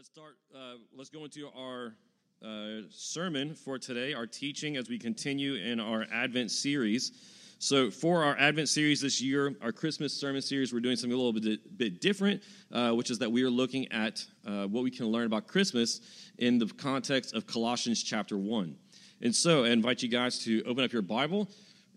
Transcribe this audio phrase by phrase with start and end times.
[0.00, 0.38] Let's start.
[0.54, 1.94] Uh, let's go into our
[2.42, 7.12] uh, sermon for today, our teaching as we continue in our Advent series.
[7.58, 11.22] So, for our Advent series this year, our Christmas sermon series, we're doing something a
[11.22, 12.42] little bit, bit different,
[12.72, 16.00] uh, which is that we are looking at uh, what we can learn about Christmas
[16.38, 18.74] in the context of Colossians chapter 1.
[19.20, 21.46] And so, I invite you guys to open up your Bible.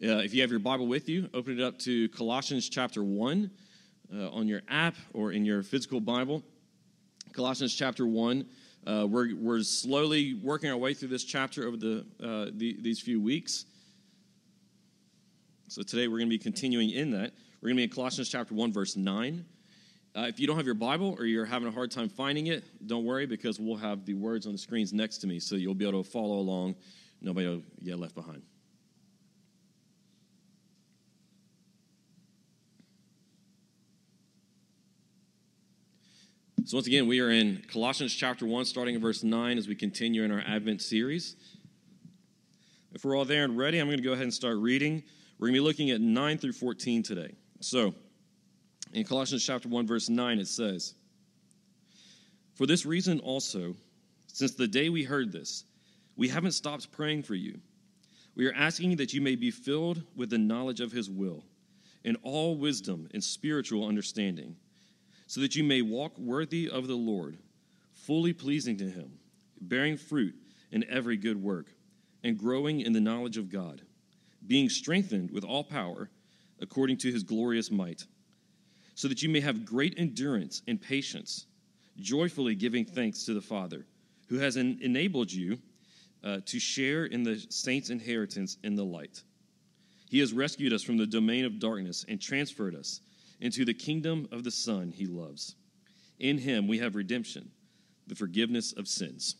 [0.04, 3.50] Uh, if you have your Bible with you, open it up to Colossians chapter 1
[4.14, 6.44] uh, on your app or in your physical Bible.
[7.34, 8.46] Colossians chapter 1.
[8.86, 13.00] Uh, we're, we're slowly working our way through this chapter over the, uh, the, these
[13.00, 13.66] few weeks.
[15.68, 17.34] So today we're going to be continuing in that.
[17.62, 19.46] We're going to be in Colossians chapter 1, verse 9.
[20.16, 22.64] Uh, if you don't have your Bible or you're having a hard time finding it,
[22.86, 25.74] don't worry because we'll have the words on the screens next to me so you'll
[25.74, 26.76] be able to follow along.
[27.20, 28.44] Nobody will get left behind.
[36.66, 39.76] So, once again, we are in Colossians chapter 1, starting in verse 9 as we
[39.76, 41.36] continue in our Advent series.
[42.94, 45.04] If we're all there and ready, I'm going to go ahead and start reading.
[45.38, 47.36] We're going to be looking at 9 through 14 today.
[47.60, 47.94] So,
[48.94, 50.94] in Colossians chapter 1, verse 9, it says,
[52.54, 53.76] For this reason also,
[54.28, 55.66] since the day we heard this,
[56.16, 57.60] we haven't stopped praying for you.
[58.36, 61.44] We are asking that you may be filled with the knowledge of his will,
[62.06, 64.56] in all wisdom and spiritual understanding
[65.34, 67.40] so that you may walk worthy of the Lord,
[67.92, 69.18] fully pleasing to him,
[69.60, 70.36] bearing fruit
[70.72, 71.74] in every good work,
[72.24, 73.82] and growing in the knowledge of God,
[74.46, 76.12] being strengthened with all power
[76.62, 78.04] according to his glorious might,
[78.94, 81.48] so that you may have great endurance and patience,
[81.98, 83.88] joyfully giving thanks to the Father,
[84.30, 85.58] who has enabled you
[86.24, 89.24] uh, to share in the saints' inheritance in the light.
[90.12, 93.02] He has rescued us from the domain of darkness and transferred us
[93.44, 95.56] into the kingdom of the Son he loves.
[96.18, 97.52] In him we have redemption,
[98.08, 99.36] the forgiveness of sins.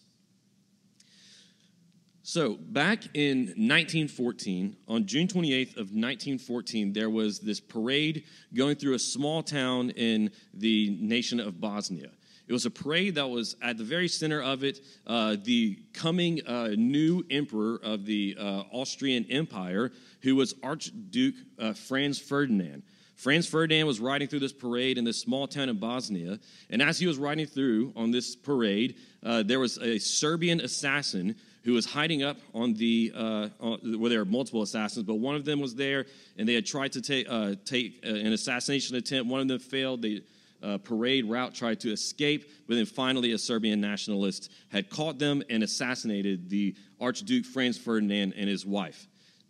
[2.26, 8.24] So, back in 1914, on June 28th of 1914, there was this parade
[8.54, 12.12] going through a small town in the nation of Bosnia.
[12.48, 16.46] It was a parade that was at the very center of it, uh, the coming
[16.46, 19.92] uh, new emperor of the uh, Austrian Empire,
[20.22, 22.84] who was Archduke uh, Franz Ferdinand.
[23.16, 27.00] Franz Ferdinand was riding through this parade in this small town in Bosnia, and as
[27.00, 31.86] he was riding through on this parade, uh, there was a Serbian assassin who was
[31.86, 35.76] hiding up on the uh, well, there were multiple assassins, but one of them was
[35.76, 36.06] there,
[36.38, 39.32] and they had tried to take uh, take uh, an assassination attempt.
[39.32, 40.02] One of them failed.
[40.02, 40.24] The
[40.62, 45.44] uh, parade route tried to escape, but then finally a Serbian nationalist had caught them
[45.50, 49.08] and assassinated the Archduke Franz Ferdinand and his wife.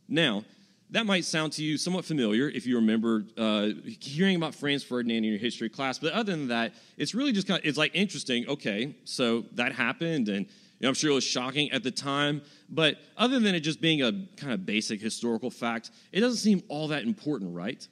[0.07, 0.43] Now,
[0.93, 5.17] that might sound to you somewhat familiar if you remember uh, hearing about Franz Ferdinand
[5.17, 5.97] in your history class.
[5.97, 8.47] But other than that, it's really just kind of, it's like interesting.
[8.47, 12.43] Okay, so that happened, and you know, I'm sure it was shocking at the time.
[12.69, 16.61] But other than it just being a kind of basic historical fact, it doesn't seem
[16.67, 17.85] all that important, right?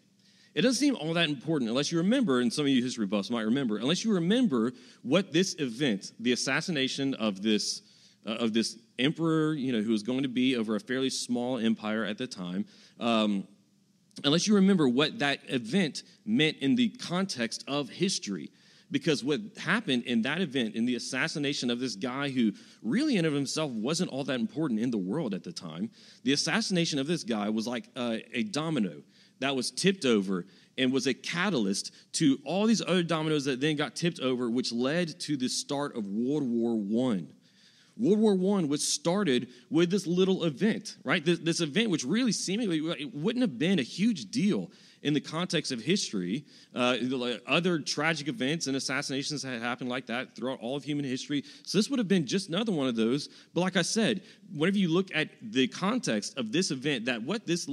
[0.53, 3.31] It doesn't seem all that important unless you remember, and some of you history buffs
[3.31, 7.81] might remember, unless you remember what this event, the assassination of this
[8.25, 11.57] uh, of this emperor, you know, who was going to be over a fairly small
[11.57, 12.65] empire at the time,
[12.99, 13.47] um,
[14.23, 18.51] unless you remember what that event meant in the context of history.
[18.91, 22.51] Because what happened in that event, in the assassination of this guy who
[22.83, 25.89] really in of himself wasn't all that important in the world at the time,
[26.23, 29.01] the assassination of this guy was like uh, a domino
[29.39, 30.45] that was tipped over
[30.77, 34.73] and was a catalyst to all these other dominoes that then got tipped over, which
[34.73, 37.33] led to the start of World War One.
[37.97, 41.23] World War I was started with this little event, right?
[41.23, 44.71] This, this, event, which really seemingly it wouldn't have been a huge deal
[45.03, 46.45] in the context of history.
[46.73, 46.97] Uh,
[47.47, 51.43] other tragic events and assassinations had happened like that throughout all of human history.
[51.63, 53.29] So this would have been just another one of those.
[53.53, 54.21] But like I said,
[54.55, 57.69] whenever you look at the context of this event, that what this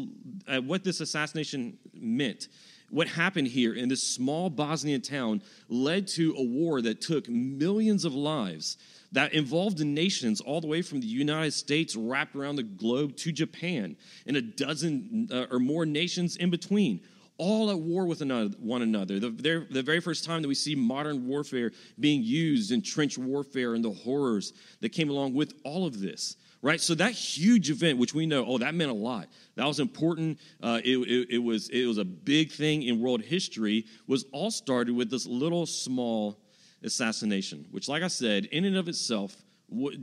[0.47, 2.49] uh, what this assassination meant
[2.91, 8.05] what happened here in this small Bosnian town led to a war that took millions
[8.05, 8.79] of lives
[9.13, 13.32] that involved nations all the way from the United States wrapped around the globe to
[13.32, 13.97] Japan
[14.27, 17.00] and a dozen uh, or more nations in between,
[17.38, 18.21] all at war with
[18.59, 19.19] one another.
[19.19, 23.75] The, the very first time that we see modern warfare being used in trench warfare
[23.75, 26.81] and the horrors that came along with all of this right?
[26.81, 29.29] So that huge event which we know oh that meant a lot.
[29.56, 30.38] That was important.
[30.62, 34.50] Uh, it, it, it, was, it was a big thing in world history was all
[34.50, 36.41] started with this little small
[36.83, 39.37] assassination, which, like I said, in and of itself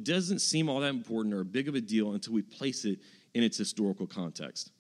[0.04, 3.00] doesn't seem all that important or big of a deal until we place it
[3.34, 4.72] in its historical context.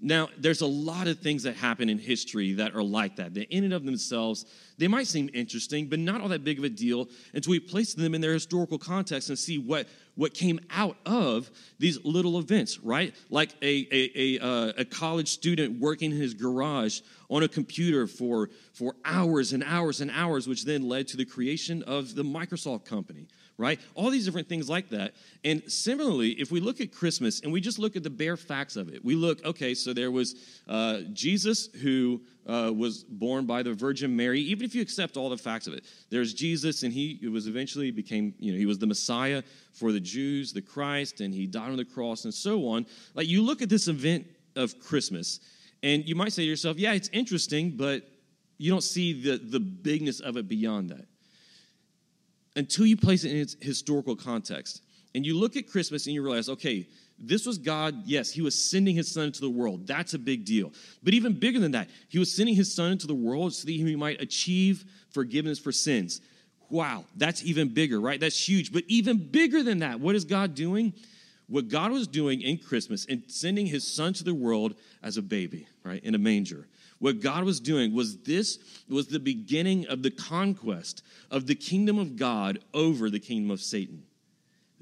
[0.00, 3.34] Now, there's a lot of things that happen in history that are like that.
[3.34, 4.46] That in and of themselves,
[4.78, 7.94] they might seem interesting, but not all that big of a deal until we place
[7.94, 11.48] them in their historical context and see what, what came out of
[11.78, 13.14] these little events, right?
[13.30, 18.08] Like a, a, a, uh, a college student working in his garage on a computer
[18.08, 22.24] for, for hours and hours and hours, which then led to the creation of the
[22.24, 23.80] Microsoft company right?
[23.94, 25.14] All these different things like that.
[25.44, 28.76] And similarly, if we look at Christmas and we just look at the bare facts
[28.76, 30.36] of it, we look, okay, so there was
[30.68, 35.28] uh, Jesus who uh, was born by the Virgin Mary, even if you accept all
[35.28, 35.84] the facts of it.
[36.08, 40.00] There's Jesus, and he was eventually became, you know, he was the Messiah for the
[40.00, 42.86] Jews, the Christ, and he died on the cross and so on.
[43.14, 45.40] Like you look at this event of Christmas,
[45.82, 48.02] and you might say to yourself, yeah, it's interesting, but
[48.56, 51.06] you don't see the, the bigness of it beyond that
[52.58, 54.82] until you place it in its historical context.
[55.14, 58.70] And you look at Christmas and you realize, okay, this was God, yes, he was
[58.70, 59.86] sending his son into the world.
[59.86, 60.72] That's a big deal.
[61.02, 63.72] But even bigger than that, he was sending his son into the world so that
[63.72, 66.20] he might achieve forgiveness for sins.
[66.68, 68.18] Wow, that's even bigger, right?
[68.18, 68.72] That's huge.
[68.72, 70.92] But even bigger than that, what is God doing?
[71.46, 75.22] What God was doing in Christmas and sending his son to the world as a
[75.22, 76.66] baby, right, in a manger
[76.98, 78.58] what God was doing was this
[78.88, 83.60] was the beginning of the conquest of the kingdom of God over the kingdom of
[83.60, 84.02] Satan.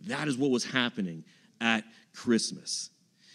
[0.06, 1.24] That is what was happening
[1.60, 1.84] at
[2.14, 2.90] Christmas.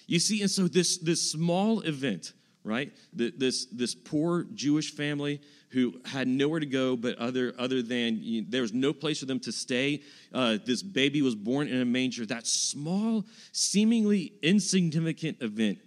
[0.08, 2.34] You see, and so this, this small event,
[2.64, 2.92] right?
[3.14, 8.62] This, this poor Jewish family who had nowhere to go but other, other than there
[8.62, 10.02] was no place for them to stay.
[10.34, 12.26] Uh, this baby was born in a manger.
[12.26, 15.80] That small, seemingly insignificant event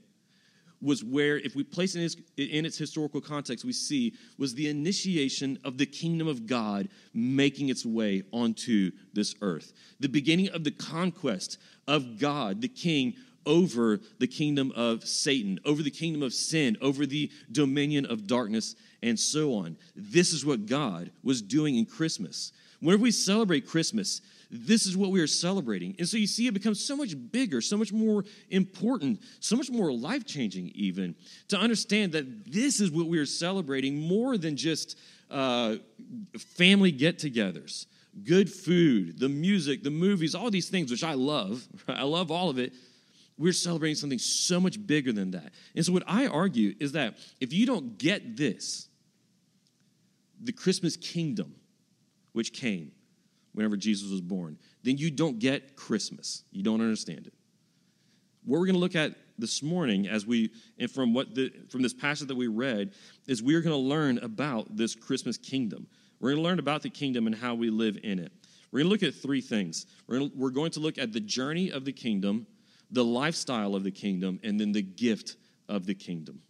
[0.85, 4.55] was where, if we place it in, its, in its historical context, we see was
[4.55, 9.73] the initiation of the kingdom of God making its way onto this earth.
[9.99, 11.59] The beginning of the conquest
[11.89, 13.15] of God, the king,
[13.47, 18.75] over the kingdom of Satan, over the kingdom of sin, over the dominion of darkness,
[19.03, 19.77] and so on.
[19.95, 22.53] This is what God was doing in Christmas.
[22.81, 24.21] Whenever we celebrate Christmas,
[24.55, 25.97] this is what we are celebrating.
[25.99, 29.69] And so you see, it becomes so much bigger, so much more important, so much
[29.69, 31.17] more life changing, even
[31.49, 34.97] to understand that this is what we are celebrating more than just
[35.31, 35.77] uh,
[36.39, 37.87] family get togethers,
[38.23, 41.67] good food, the music, the movies, all these things, which I love.
[41.89, 42.73] I love all of it.
[43.37, 45.53] We're celebrating something so much bigger than that.
[45.75, 48.87] And so, what I argue is that if you don't get this,
[50.41, 51.57] the Christmas kingdom,
[52.33, 52.93] which came,
[53.55, 56.45] whenever Jesus was born, then you don't get Christmas.
[56.53, 57.33] You don't understand it.
[58.45, 61.83] What we're going to look at this morning, as we and from what the from
[61.83, 62.93] this passage that we read,
[63.27, 65.87] is we're going to learn about this Christmas kingdom.
[66.21, 68.33] We're going to learn about the kingdom and how we live in it.
[68.71, 69.87] We're going to look at three things.
[70.07, 72.47] We're going to, we're going to look at the journey of the kingdom,
[72.91, 75.37] the lifestyle of the kingdom, and then the gift
[75.69, 76.41] of the kingdom,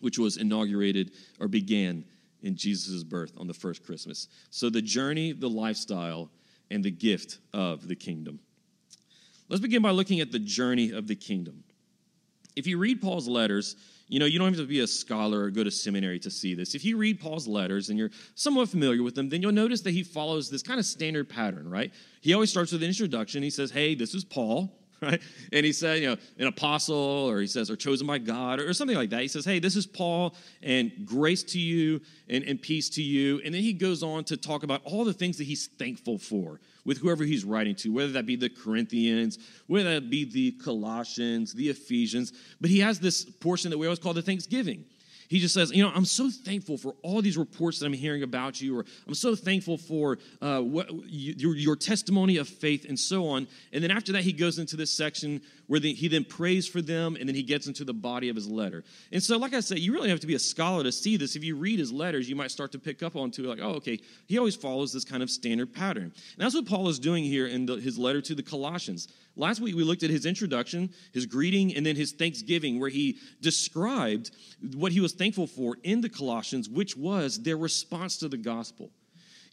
[0.00, 2.04] which was inaugurated or began
[2.42, 4.28] in Jesus' birth on the first Christmas.
[4.50, 6.30] So, the journey, the lifestyle,
[6.70, 8.40] and the gift of the kingdom.
[9.48, 11.62] Let's begin by looking at the journey of the kingdom.
[12.56, 13.76] If you read Paul's letters,
[14.08, 16.54] you know, you don't have to be a scholar or go to seminary to see
[16.54, 16.74] this.
[16.74, 19.90] If you read Paul's letters and you're somewhat familiar with them, then you'll notice that
[19.90, 21.92] he follows this kind of standard pattern, right?
[22.20, 23.42] He always starts with an introduction.
[23.42, 24.72] He says, Hey, this is Paul.
[25.02, 25.20] right?
[25.52, 28.72] And he said, you know, an apostle, or he says, or chosen by God, or
[28.72, 29.20] something like that.
[29.20, 33.40] He says, hey, this is Paul, and grace to you, and, and peace to you.
[33.44, 36.60] And then he goes on to talk about all the things that he's thankful for
[36.84, 41.52] with whoever he's writing to, whether that be the Corinthians, whether that be the Colossians,
[41.52, 42.32] the Ephesians.
[42.60, 44.84] But he has this portion that we always call the Thanksgiving.
[45.28, 48.22] He just says, You know, I'm so thankful for all these reports that I'm hearing
[48.22, 52.98] about you, or I'm so thankful for uh, what, your, your testimony of faith, and
[52.98, 53.46] so on.
[53.72, 56.80] And then after that, he goes into this section where the, he then prays for
[56.80, 58.84] them, and then he gets into the body of his letter.
[59.12, 61.36] And so, like I said, you really have to be a scholar to see this.
[61.36, 63.98] If you read his letters, you might start to pick up onto like, oh, okay,
[64.26, 66.04] he always follows this kind of standard pattern.
[66.04, 69.08] And that's what Paul is doing here in the, his letter to the Colossians.
[69.34, 73.18] Last week we looked at his introduction, his greeting, and then his thanksgiving, where he
[73.40, 74.30] described
[74.74, 78.90] what he was thankful for in the Colossians, which was their response to the gospel.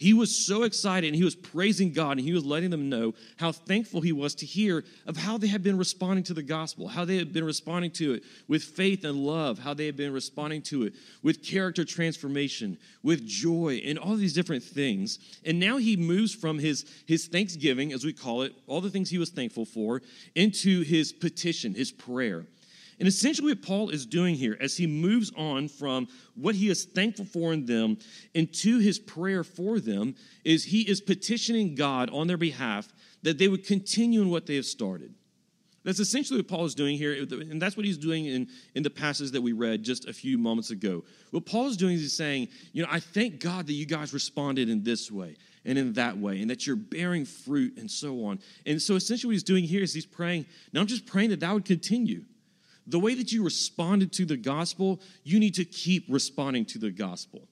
[0.04, 3.14] He was so excited and he was praising God and he was letting them know
[3.38, 6.90] how thankful he was to hear of how they had been responding to the gospel,
[6.90, 10.12] how they had been responding to it with faith and love, how they had been
[10.12, 15.20] responding to it with character transformation, with joy, and all these different things.
[15.46, 19.10] And now he moves from his, his thanksgiving, as we call it, all the things
[19.10, 20.02] he was thankful for,
[20.36, 22.46] into his petition, his prayer.
[23.00, 26.86] And essentially, what Paul is doing here as he moves on from what he is
[26.86, 27.98] thankful for in them
[28.34, 32.88] into his prayer for them is he is petitioning God on their behalf
[33.24, 35.14] that they would continue in what they have started.
[35.84, 38.90] That's essentially what Paul is doing here, and that's what he's doing in, in the
[38.90, 41.04] passage that we read just a few moments ago.
[41.32, 44.14] What Paul is doing is he's saying, you know, I thank God that you guys
[44.14, 45.36] responded in this way
[45.66, 48.40] and in that way, and that you're bearing fruit and so on.
[48.66, 51.42] And so essentially what he's doing here is he's praying, now I'm just praying that
[51.42, 52.24] that would continue.
[52.88, 56.92] The way that you responded to the gospel, you need to keep responding to the
[56.92, 57.48] gospel.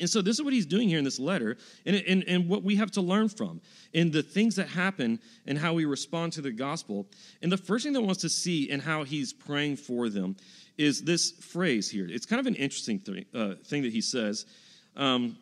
[0.00, 2.64] And so this is what he's doing here in this letter, and, and, and what
[2.64, 3.60] we have to learn from,
[3.94, 7.06] and the things that happen and how we respond to the gospel.
[7.42, 10.36] And the first thing that wants to see and how he's praying for them
[10.76, 12.08] is this phrase here.
[12.10, 14.46] It's kind of an interesting thing, uh, thing that he says.
[14.96, 15.38] Um,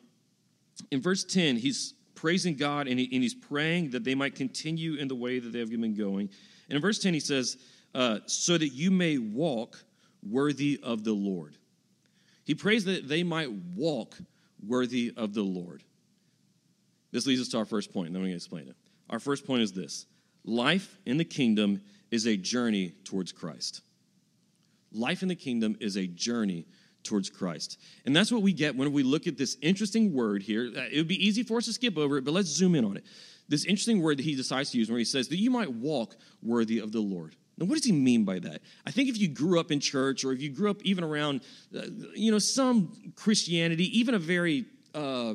[0.91, 4.95] in verse 10, he's praising God and, he, and, he's praying that they might continue
[4.95, 6.29] in the way that they have been going.
[6.69, 7.57] And in verse 10, he says,
[7.95, 9.83] uh, so that you may walk
[10.29, 11.57] worthy of the Lord.
[12.45, 14.17] He prays that they might walk
[14.67, 15.83] worthy of the Lord.
[17.11, 18.77] This leads us to our first point, and then to explain it.
[19.11, 20.07] Our first point is this
[20.45, 21.81] life in the kingdom
[22.11, 23.83] is a journey towards Christ.
[24.93, 26.67] Life in the kingdom is a journey
[27.03, 27.79] towards Christ.
[28.05, 30.71] And that's what we get when we look at this interesting word here.
[30.77, 32.85] Uh, it would be easy for us to skip over it, but let's zoom in
[32.85, 33.05] on it.
[33.49, 36.17] This interesting word that he decides to use where he says that you might walk
[36.43, 37.37] worthy of the Lord.
[37.69, 38.63] What does he mean by that?
[38.87, 41.43] I think if you grew up in church or if you grew up even around,
[41.77, 41.83] uh,
[42.15, 45.35] you know, some Christianity, even a very uh,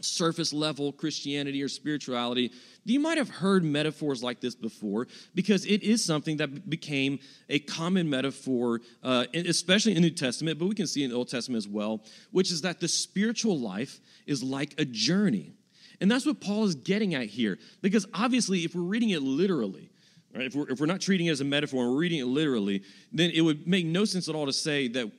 [0.00, 2.52] surface level Christianity or spirituality,
[2.84, 7.58] you might have heard metaphors like this before because it is something that became a
[7.58, 11.28] common metaphor, uh, especially in the New Testament, but we can see in the Old
[11.28, 15.54] Testament as well, which is that the spiritual life is like a journey.
[16.00, 17.58] And that's what Paul is getting at here.
[17.80, 19.90] Because obviously, if we're reading it literally,
[20.34, 20.46] Right?
[20.46, 22.82] If, we're, if we're not treating it as a metaphor and we're reading it literally,
[23.12, 25.10] then it would make no sense at all to say that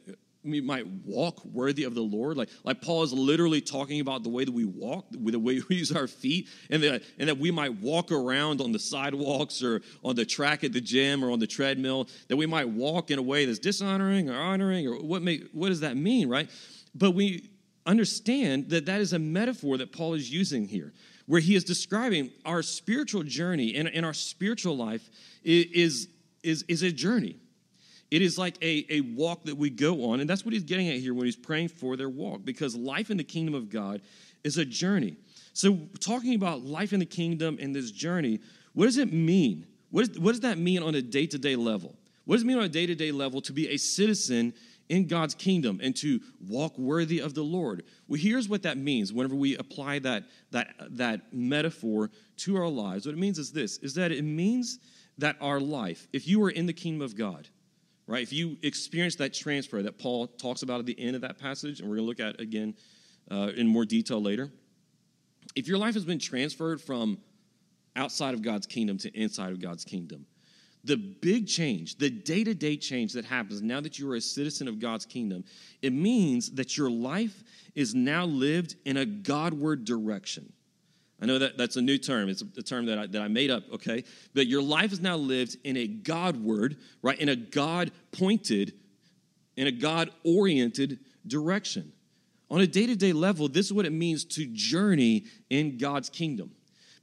[0.43, 2.38] we might walk worthy of the Lord.
[2.38, 5.75] Like, like Paul is literally talking about the way that we walk, the way we
[5.77, 9.81] use our feet, and that, and that we might walk around on the sidewalks or
[10.03, 13.17] on the track at the gym or on the treadmill, that we might walk in
[13.17, 16.50] a way that's dishonoring or honoring, or what, may, what does that mean, right?
[16.93, 17.50] But we
[17.86, 20.93] understand that that is a metaphor that Paul is using here
[21.25, 25.10] where he is describing our spiritual journey and, and our spiritual life
[25.44, 26.08] is,
[26.44, 27.38] is, is a journey.
[28.12, 30.89] It is like a, a walk that we go on, and that's what he's getting
[30.89, 34.01] at here when he's praying for their walk, because life in the kingdom of God
[34.44, 35.17] is a journey.
[35.53, 38.39] So, talking about life in the kingdom and this journey,
[38.74, 39.65] what does it mean?
[39.89, 41.96] What, is, what does that mean on a day to day level?
[42.25, 44.53] What does it mean on a day to day level to be a citizen
[44.89, 47.83] in God's kingdom and to walk worthy of the Lord.
[48.07, 53.05] Well, here's what that means whenever we apply that, that, that metaphor to our lives.
[53.05, 54.79] What it means is this is that it means
[55.17, 57.47] that our life, if you are in the kingdom of God,
[58.07, 61.39] right, if you experience that transfer that Paul talks about at the end of that
[61.39, 62.75] passage, and we're going to look at again
[63.31, 64.51] uh, in more detail later,
[65.55, 67.17] if your life has been transferred from
[67.95, 70.25] outside of God's kingdom to inside of God's kingdom,
[70.85, 74.21] the big change, the day to day change that happens now that you are a
[74.21, 75.43] citizen of God's kingdom,
[75.81, 80.51] it means that your life is now lived in a Godward direction.
[81.21, 82.29] I know that that's a new term.
[82.29, 84.03] It's a term that I, that I made up, okay?
[84.33, 87.17] But your life is now lived in a Godward, right?
[87.17, 88.73] In a God pointed,
[89.55, 91.93] in a God oriented direction.
[92.51, 96.09] On a day to day level, this is what it means to journey in God's
[96.09, 96.51] kingdom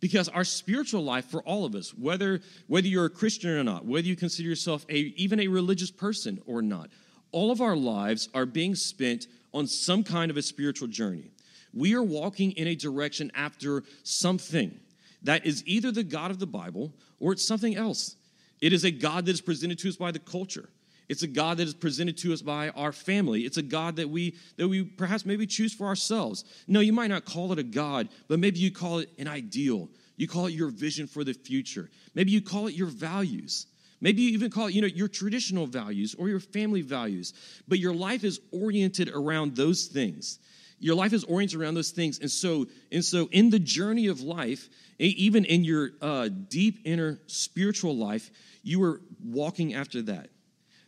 [0.03, 3.87] because our spiritual life for all of us whether whether you're a christian or not
[3.87, 6.91] whether you consider yourself a, even a religious person or not
[7.33, 11.31] all of our lives are being spent on some kind of a spiritual journey.
[11.75, 14.79] We are walking in a direction after something
[15.23, 18.17] that is either the god of the bible or it's something else.
[18.61, 20.69] It is a god that is presented to us by the culture
[21.09, 23.43] it's a God that is presented to us by our family.
[23.43, 26.45] It's a God that we that we perhaps maybe choose for ourselves.
[26.67, 29.89] No, you might not call it a God, but maybe you call it an ideal.
[30.17, 31.91] You call it your vision for the future.
[32.15, 33.67] Maybe you call it your values.
[34.01, 37.35] Maybe you even call it, you know, your traditional values or your family values.
[37.69, 40.41] But your life is oriented around those things.
[40.81, 42.19] Your life is oriented around those things.
[42.19, 44.69] And so, and so in the journey of life,
[44.99, 48.31] even in your uh, deep inner spiritual life,
[48.65, 50.31] you are walking after that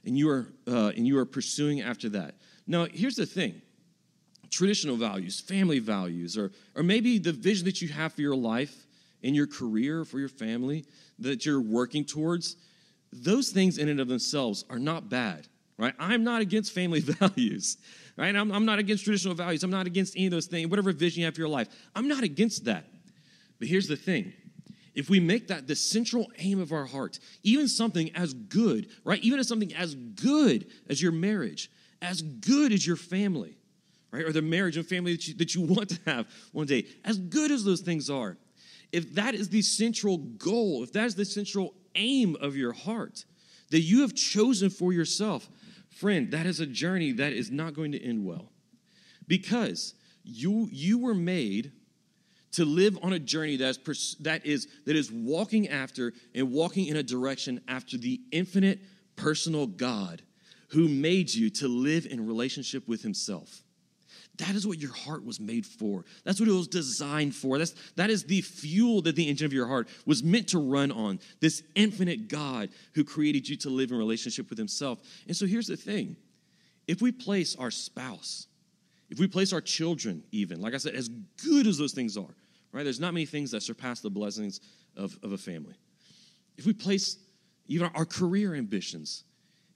[0.04, 2.34] and you are uh, and you are pursuing after that.
[2.66, 3.60] Now, here's the thing:
[4.50, 8.86] traditional values, family values, or or maybe the vision that you have for your life
[9.22, 10.84] in your career, for your family
[11.18, 12.56] that you're working towards.
[13.12, 15.46] Those things in and of themselves are not bad,
[15.78, 15.94] right?
[15.98, 17.76] I'm not against family values,
[18.16, 18.34] right?
[18.34, 19.62] I'm, I'm not against traditional values.
[19.62, 21.68] I'm not against any of those things, whatever vision you have for your life.
[21.94, 22.84] I'm not against that.
[23.58, 24.32] But here's the thing
[24.94, 29.22] if we make that the central aim of our heart, even something as good, right?
[29.22, 31.70] Even as something as good as your marriage,
[32.00, 33.58] as good as your family,
[34.12, 34.24] right?
[34.24, 37.18] Or the marriage and family that you, that you want to have one day, as
[37.18, 38.36] good as those things are,
[38.92, 43.24] if that is the central goal, if that is the central aim of your heart
[43.70, 45.48] that you have chosen for yourself.
[45.88, 48.52] Friend, that is a journey that is not going to end well
[49.26, 51.72] because you, you were made
[52.54, 56.86] to live on a journey that is, that, is, that is walking after and walking
[56.86, 58.80] in a direction after the infinite
[59.16, 60.22] personal God
[60.68, 63.62] who made you to live in relationship with himself.
[64.38, 66.04] That is what your heart was made for.
[66.24, 67.56] That's what it was designed for.
[67.56, 70.90] That's, that is the fuel that the engine of your heart was meant to run
[70.90, 71.20] on.
[71.40, 74.98] This infinite God who created you to live in relationship with Himself.
[75.28, 76.16] And so here's the thing
[76.88, 78.48] if we place our spouse,
[79.08, 82.34] if we place our children, even, like I said, as good as those things are,
[82.74, 82.82] right?
[82.82, 84.60] There's not many things that surpass the blessings
[84.96, 85.76] of, of a family.
[86.58, 87.16] If we place
[87.68, 89.22] even our career ambitions,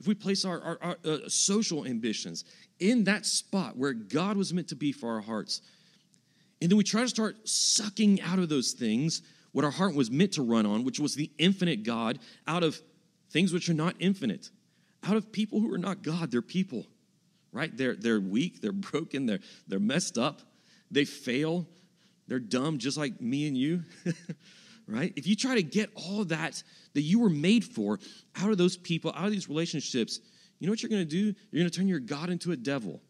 [0.01, 2.45] if we place our, our, our uh, social ambitions
[2.81, 5.63] in that spot where God was meant to be for our hearts,
[6.61, 10.11] and then we try to start sucking out of those things what our heart was
[10.11, 12.81] meant to run on, which was the infinite God, out of
[13.31, 14.51] things which are not infinite,
[15.05, 16.85] out of people who are not God, they're people,
[17.53, 17.75] right?
[17.77, 20.43] They're, they're weak, they're broken, they're, they're messed up,
[20.91, 21.67] they fail,
[22.29, 23.83] they're dumb, just like me and you.
[24.87, 25.13] right?
[25.17, 26.63] If you try to get all that
[26.95, 27.99] that you were made for
[28.37, 30.21] out of those people, out of these relationships,
[30.59, 31.35] you know what you're going to do?
[31.51, 33.01] You're going to turn your God into a devil.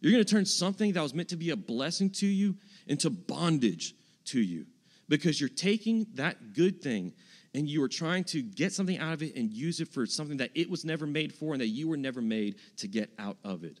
[0.00, 3.10] You're going to turn something that was meant to be a blessing to you into
[3.10, 3.94] bondage
[4.26, 4.66] to you
[5.08, 7.12] because you're taking that good thing
[7.54, 10.38] and you are trying to get something out of it and use it for something
[10.38, 13.36] that it was never made for and that you were never made to get out
[13.44, 13.80] of it.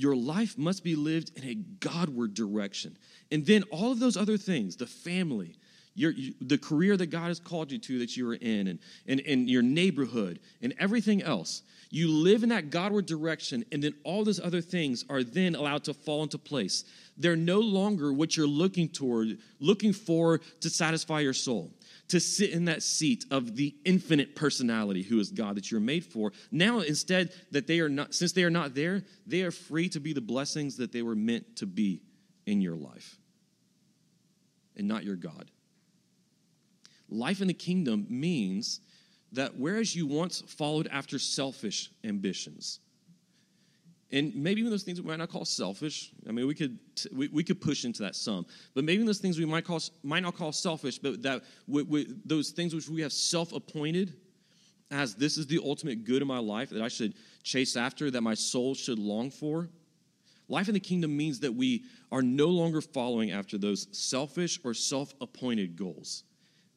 [0.00, 2.96] Your life must be lived in a Godward direction.
[3.30, 5.56] And then all of those other things, the family,
[5.94, 8.78] your, you, the career that God has called you to that you are in, and,
[9.06, 13.92] and, and your neighborhood, and everything else, you live in that Godward direction, and then
[14.02, 16.84] all those other things are then allowed to fall into place.
[17.18, 21.74] They're no longer what you're looking toward, looking for to satisfy your soul
[22.10, 26.04] to sit in that seat of the infinite personality who is God that you're made
[26.04, 26.32] for.
[26.50, 30.00] Now, instead, that they are not, since they are not there, they are free to
[30.00, 32.02] be the blessings that they were meant to be
[32.46, 33.18] in your life
[34.76, 35.50] and not your God.
[37.08, 38.80] Life in the kingdom means
[39.32, 42.80] that whereas you once followed after selfish ambitions,
[44.12, 46.10] and maybe even those things we might not call selfish.
[46.28, 46.78] I mean, we could
[47.12, 50.22] we, we could push into that some, but maybe those things we might call might
[50.22, 54.14] not call selfish, but that we, we, those things which we have self-appointed
[54.90, 58.22] as this is the ultimate good in my life that I should chase after, that
[58.22, 59.68] my soul should long for.
[60.48, 64.74] Life in the kingdom means that we are no longer following after those selfish or
[64.74, 66.24] self-appointed goals,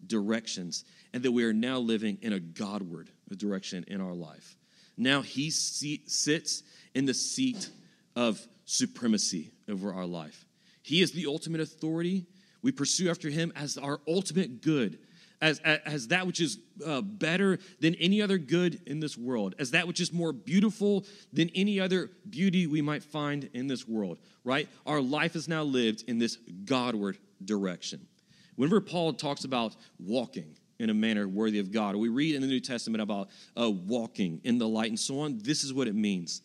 [0.06, 4.58] directions, and that we are now living in a Godward direction in our life.
[4.96, 6.62] Now He sits
[6.96, 7.70] in the seat
[8.16, 10.46] of supremacy over our life.
[10.82, 12.26] He is the ultimate authority.
[12.62, 15.00] We pursue after him as our ultimate good,
[15.42, 19.56] as, as, as that which is uh, better than any other good in this world,
[19.60, 23.88] as that which is more beautiful than any other beauty we might find in this
[23.88, 24.68] world, right?
[24.86, 28.08] Our life is now lived in this Godward direction.
[28.56, 31.96] Whenever Paul talks about walking, in a manner worthy of God.
[31.96, 33.30] We read in the New Testament about
[33.60, 35.38] uh, walking in the light and so on.
[35.38, 36.42] This is what it means.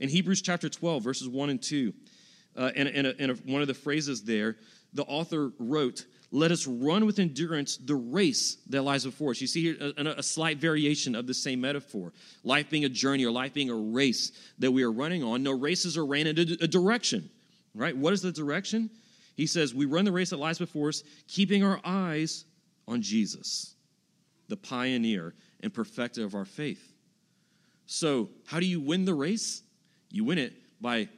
[0.00, 1.92] In Hebrews chapter 12, verses 1 and 2,
[2.56, 4.56] uh, and, and, and one of the phrases there,
[4.94, 9.40] the author wrote, Let us run with endurance the race that lies before us.
[9.40, 12.12] You see here a, a slight variation of the same metaphor.
[12.42, 15.42] Life being a journey or life being a race that we are running on.
[15.42, 17.30] No, races are ran in a, a direction,
[17.74, 17.96] right?
[17.96, 18.90] What is the direction?
[19.36, 22.46] He says, We run the race that lies before us, keeping our eyes
[22.88, 23.74] on Jesus,
[24.48, 26.94] the pioneer and perfecter of our faith.
[27.84, 29.62] So, how do you win the race?
[30.10, 31.08] You win it by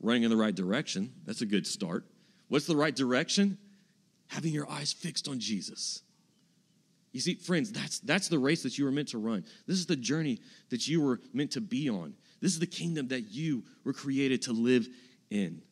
[0.00, 1.12] running in the right direction.
[1.24, 2.04] That's a good start.
[2.48, 3.58] What's the right direction?
[4.28, 6.02] Having your eyes fixed on Jesus.
[7.12, 9.44] You see, friends, that's, that's the race that you were meant to run.
[9.66, 12.14] This is the journey that you were meant to be on.
[12.40, 14.88] This is the kingdom that you were created to live
[15.30, 15.62] in,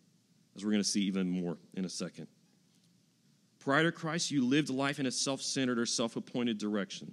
[0.55, 2.29] as we're going to see even more in a second.
[3.59, 7.13] Prior to Christ, you lived life in a self centered or self appointed direction.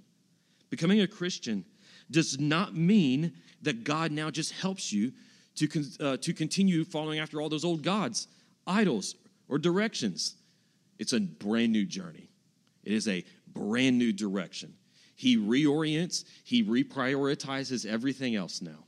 [0.70, 1.64] Becoming a Christian
[2.10, 5.12] does not mean that God now just helps you
[5.60, 8.28] to, con- uh, to continue following after all those old gods,
[8.66, 10.36] idols, or directions.
[10.98, 12.30] It's a brand new journey.
[12.82, 14.72] It is a brand new direction.
[15.16, 18.84] He reorients, he reprioritizes everything else now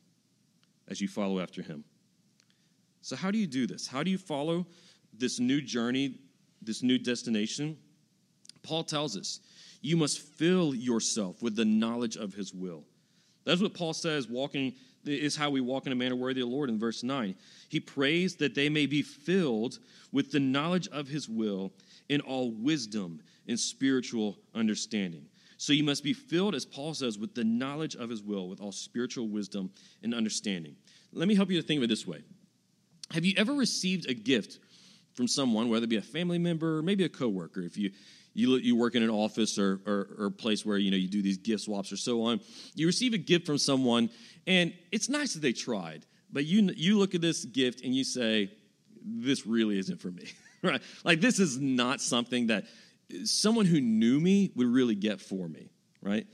[0.88, 1.84] as you follow after him.
[3.02, 3.86] So, how do you do this?
[3.86, 4.64] How do you follow
[5.12, 6.20] this new journey,
[6.62, 7.76] this new destination?
[8.62, 9.40] Paul tells us
[9.82, 12.84] you must fill yourself with the knowledge of his will.
[13.44, 14.72] That's what Paul says walking
[15.04, 17.34] is how we walk in a manner worthy of the Lord in verse 9.
[17.68, 19.78] He prays that they may be filled
[20.12, 21.72] with the knowledge of his will
[22.08, 25.26] in all wisdom and spiritual understanding.
[25.56, 28.60] So you must be filled, as Paul says, with the knowledge of his will, with
[28.60, 29.70] all spiritual wisdom
[30.02, 30.74] and understanding.
[31.12, 32.22] Let me help you to think of it this way
[33.12, 34.58] Have you ever received a gift
[35.14, 37.60] from someone, whether it be a family member or maybe a coworker?
[37.60, 37.92] If you
[38.34, 41.22] you, you work in an office or, or, or, place where you know you do
[41.22, 42.40] these gift swaps or so on.
[42.74, 44.10] You receive a gift from someone
[44.46, 48.04] and it's nice that they tried but you you look at this gift and you
[48.04, 48.50] say
[49.04, 50.24] this really isn't for me
[50.62, 50.82] right?
[51.04, 52.64] Like this is not something that
[53.24, 56.26] someone who knew me would really get for me right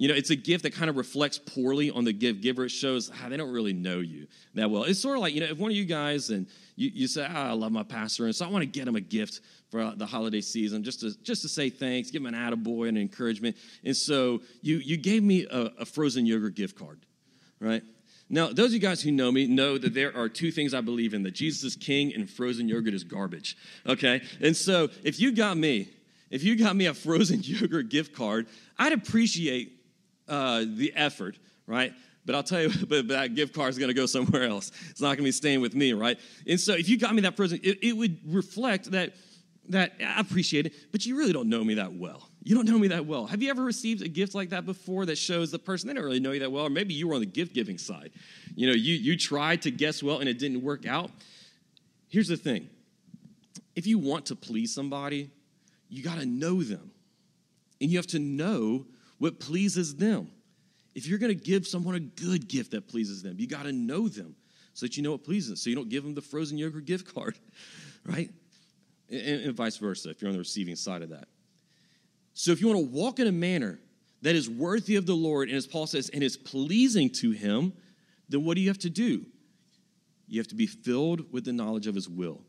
[0.00, 2.64] you know, it's a gift that kind of reflects poorly on the gift giver.
[2.64, 4.84] It shows ah, they don't really know you that well.
[4.84, 7.26] It's sort of like, you know, if one of you guys and you, you say,
[7.28, 9.92] ah, I love my pastor, and so I want to get him a gift for
[9.94, 13.02] the holiday season just to, just to say thanks, give him an attaboy and an
[13.02, 13.58] encouragement.
[13.84, 17.00] And so you, you gave me a, a frozen yogurt gift card,
[17.60, 17.82] right?
[18.30, 20.80] Now, those of you guys who know me know that there are two things I
[20.80, 23.54] believe in that Jesus is king and frozen yogurt is garbage,
[23.86, 24.22] okay?
[24.40, 25.90] And so if you got me,
[26.30, 28.46] if you got me a frozen yogurt gift card,
[28.78, 29.76] I'd appreciate
[30.30, 31.92] uh, the effort, right?
[32.24, 34.72] But I'll tell you, but, that gift card is going to go somewhere else.
[34.90, 36.18] It's not going to be staying with me, right?
[36.46, 39.14] And so if you got me that present, it, it would reflect that
[39.68, 42.28] that I appreciate it, but you really don't know me that well.
[42.42, 43.26] You don't know me that well.
[43.26, 46.02] Have you ever received a gift like that before that shows the person they don't
[46.02, 48.10] really know you that well, or maybe you were on the gift giving side?
[48.56, 51.10] You know, you you tried to guess well and it didn't work out.
[52.08, 52.68] Here's the thing:
[53.76, 55.30] if you want to please somebody,
[55.88, 56.90] you got to know them,
[57.80, 58.86] and you have to know
[59.20, 60.28] what pleases them.
[60.94, 63.72] If you're going to give someone a good gift that pleases them, you got to
[63.72, 64.34] know them
[64.72, 65.56] so that you know what pleases them.
[65.56, 67.38] So you don't give them the frozen yogurt gift card,
[68.04, 68.30] right?
[69.08, 71.28] And, and vice versa if you're on the receiving side of that.
[72.32, 73.78] So if you want to walk in a manner
[74.22, 77.74] that is worthy of the Lord, and as Paul says, and is pleasing to him,
[78.30, 79.26] then what do you have to do?
[80.28, 82.40] You have to be filled with the knowledge of his will.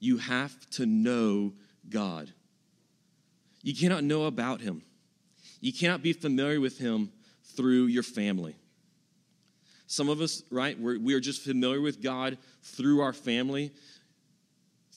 [0.00, 1.52] You have to know
[1.88, 2.32] God.
[3.62, 4.82] You cannot know about him
[5.62, 7.10] you cannot be familiar with him
[7.56, 8.56] through your family.
[9.86, 13.70] Some of us, right, we're, we are just familiar with God through our family,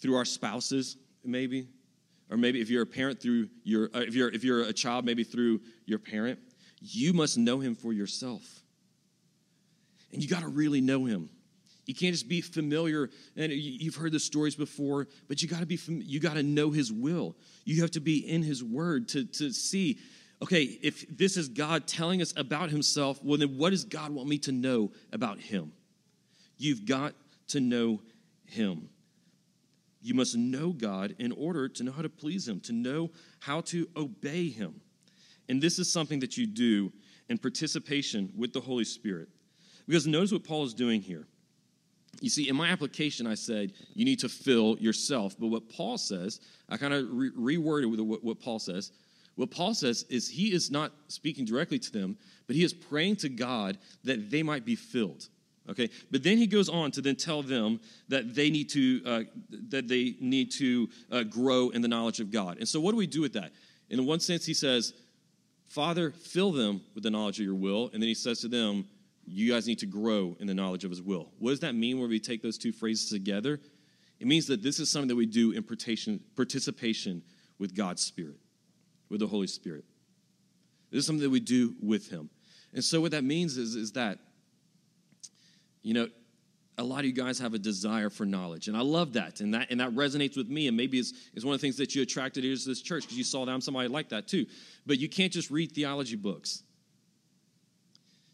[0.01, 1.67] through our spouses, maybe.
[2.31, 5.05] Or maybe if you're a parent, through your, uh, if, you're, if you're a child,
[5.05, 6.39] maybe through your parent.
[6.81, 8.41] You must know him for yourself.
[10.11, 11.29] And you got to really know him.
[11.85, 15.67] You can't just be familiar, and you've heard the stories before, but you got to
[15.67, 17.35] be you got to know His will.
[17.63, 19.99] You have to be in His Word to to see
[20.45, 24.29] okay, if this is God telling us about himself, well, then what does God want
[24.29, 25.71] me to know about him?
[26.59, 27.15] You've got
[27.47, 28.03] to know
[28.45, 28.89] him.
[30.03, 33.61] You must know God in order to know how to please him, to know how
[33.61, 34.81] to obey him.
[35.49, 36.93] And this is something that you do
[37.27, 39.29] in participation with the Holy Spirit.
[39.87, 41.25] Because notice what Paul is doing here.
[42.21, 45.35] You see, in my application, I said you need to fill yourself.
[45.39, 48.91] But what Paul says, I kind of re- reworded with what Paul says.
[49.35, 52.17] What Paul says is he is not speaking directly to them,
[52.47, 55.27] but he is praying to God that they might be filled.
[55.67, 59.21] Okay, but then he goes on to then tell them that they need to uh,
[59.69, 62.57] that they need to uh, grow in the knowledge of God.
[62.59, 63.51] And so, what do we do with that?
[63.89, 64.93] In one sense, he says,
[65.67, 68.85] "Father, fill them with the knowledge of Your will," and then he says to them,
[69.25, 71.99] "You guys need to grow in the knowledge of His will." What does that mean
[71.99, 73.59] when we take those two phrases together?
[74.19, 77.23] It means that this is something that we do in participation
[77.57, 78.37] with God's Spirit
[79.09, 79.85] with the Holy Spirit.
[80.91, 82.29] This is something that we do with Him.
[82.73, 84.19] And so, what that means is, is that,
[85.81, 86.07] you know,
[86.77, 88.67] a lot of you guys have a desire for knowledge.
[88.67, 89.39] And I love that.
[89.39, 90.67] And that, and that resonates with me.
[90.67, 93.03] And maybe it's, it's one of the things that you attracted here to this church
[93.03, 94.45] because you saw that I'm somebody like that too.
[94.85, 96.63] But you can't just read theology books,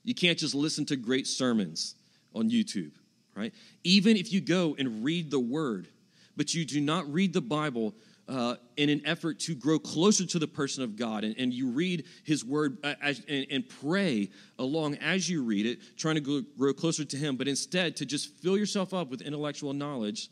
[0.04, 1.96] you can't just listen to great sermons
[2.34, 2.92] on YouTube,
[3.36, 3.54] right?
[3.84, 5.88] Even if you go and read the Word,
[6.36, 7.94] but you do not read the Bible
[8.32, 11.26] uh, in an effort to grow closer to the person of God.
[11.26, 15.66] And, and you read His Word uh, as, and, and, pray along as you read
[15.66, 19.22] it, trying to grow, closer to Him, but instead to just fill yourself up with
[19.22, 20.30] intellectual knowledge,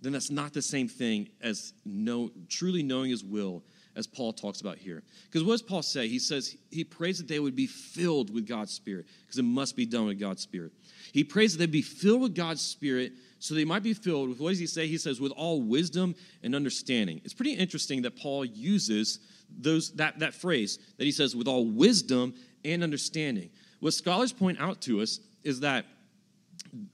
[0.00, 4.62] then that's not the same thing as know, truly knowing His will, as Paul talks
[4.62, 5.02] about here.
[5.24, 6.08] Because what does Paul say?
[6.08, 9.76] He says he prays that they would be filled with God's Spirit, because it must
[9.76, 10.72] be done with God's Spirit.
[11.12, 14.38] He prays that they be filled with God's Spirit so they might be filled with,
[14.38, 14.86] what does he say?
[14.86, 17.20] He says, with all wisdom and understanding.
[17.24, 19.18] It's pretty interesting that Paul uses
[19.58, 23.50] those, that, that phrase, that he says, with all wisdom and understanding.
[23.80, 25.86] What scholars point out to us is that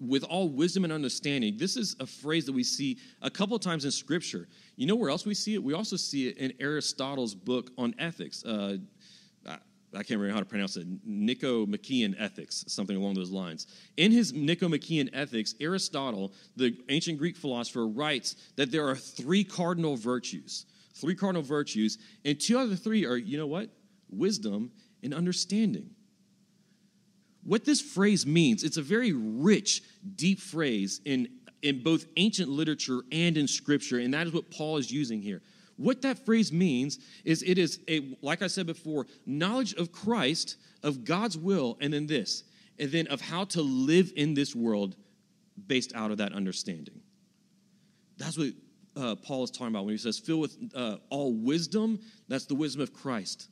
[0.00, 3.84] with all wisdom and understanding, this is a phrase that we see a couple times
[3.84, 4.46] in Scripture.
[4.76, 5.62] You know where else we see it?
[5.62, 8.44] We also see it in Aristotle's book on ethics.
[8.44, 8.76] Uh,
[9.96, 13.66] I can't remember how to pronounce it, Nicomachean Ethics, something along those lines.
[13.96, 19.96] In his Nicomachean Ethics, Aristotle, the ancient Greek philosopher, writes that there are three cardinal
[19.96, 20.66] virtues.
[20.94, 23.70] Three cardinal virtues, and two out of the three are, you know what?
[24.10, 24.70] Wisdom
[25.02, 25.90] and understanding.
[27.42, 29.82] What this phrase means, it's a very rich,
[30.16, 31.28] deep phrase in,
[31.62, 35.42] in both ancient literature and in scripture, and that is what Paul is using here.
[35.76, 40.56] What that phrase means is it is a, like I said before, knowledge of Christ,
[40.82, 42.44] of God's will, and then this,
[42.78, 44.96] and then of how to live in this world
[45.66, 47.00] based out of that understanding.
[48.16, 48.52] That's what
[48.96, 52.00] uh, Paul is talking about when he says, fill with uh, all wisdom.
[52.28, 53.48] That's the wisdom of Christ,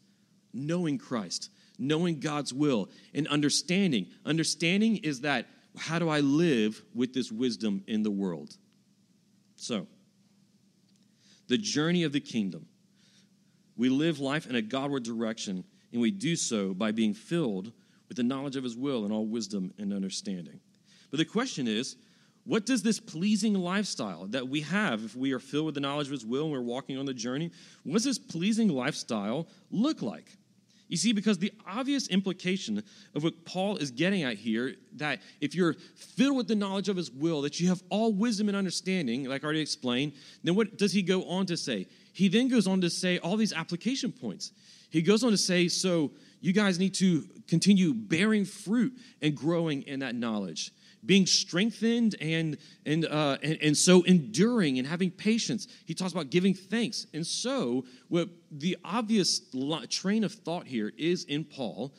[0.52, 4.06] knowing Christ, knowing God's will, and understanding.
[4.24, 8.56] Understanding is that how do I live with this wisdom in the world?
[9.56, 9.86] So,
[11.48, 12.66] the journey of the kingdom.
[13.76, 17.72] We live life in a Godward direction, and we do so by being filled
[18.08, 20.60] with the knowledge of His will and all wisdom and understanding.
[21.10, 21.96] But the question is,
[22.44, 26.08] what does this pleasing lifestyle that we have, if we are filled with the knowledge
[26.08, 27.50] of His will and we're walking on the journey,
[27.84, 30.36] what does this pleasing lifestyle look like?
[30.94, 32.80] You see, because the obvious implication
[33.16, 36.96] of what Paul is getting at here, that if you're filled with the knowledge of
[36.96, 40.12] his will, that you have all wisdom and understanding, like I already explained,
[40.44, 41.88] then what does he go on to say?
[42.12, 44.52] He then goes on to say all these application points.
[44.88, 49.82] He goes on to say, so you guys need to continue bearing fruit and growing
[49.82, 50.70] in that knowledge
[51.06, 55.68] being strengthened and, and, uh, and, and so enduring and having patience.
[55.86, 57.06] He talks about giving thanks.
[57.12, 59.40] And so, what the obvious
[59.90, 61.94] train of thought here is in Paul,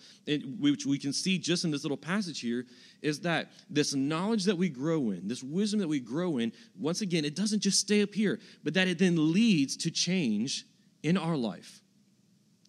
[0.59, 2.65] which we can see just in this little passage here,
[3.01, 7.01] is that this knowledge that we grow in, this wisdom that we grow in, once
[7.01, 10.65] again, it doesn't just stay up here, but that it then leads to change
[11.03, 11.81] in our life.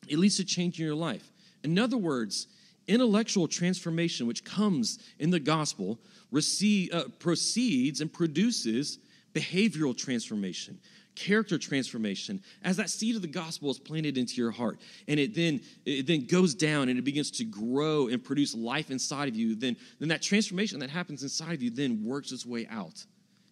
[0.09, 1.33] It leads to change in your life.
[1.65, 2.49] In other words,
[2.89, 5.99] intellectual transformation, which comes in the gospel,
[6.31, 8.99] receive, uh, proceeds and produces
[9.35, 10.79] behavioral transformation,
[11.15, 15.35] character transformation, as that seed of the gospel is planted into your heart, and it
[15.35, 19.37] then it then goes down and it begins to grow and produce life inside of
[19.37, 19.55] you.
[19.55, 23.05] Then, then that transformation that happens inside of you then works its way out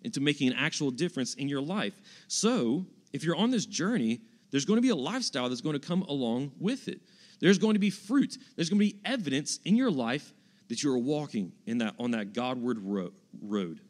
[0.02, 1.94] into making an actual difference in your life.
[2.28, 5.86] So, if you're on this journey, there's going to be a lifestyle that's going to
[5.86, 7.00] come along with it.
[7.40, 8.38] There's going to be fruit.
[8.56, 10.32] There's going to be evidence in your life
[10.68, 13.80] that you are walking in that, on that Godward road.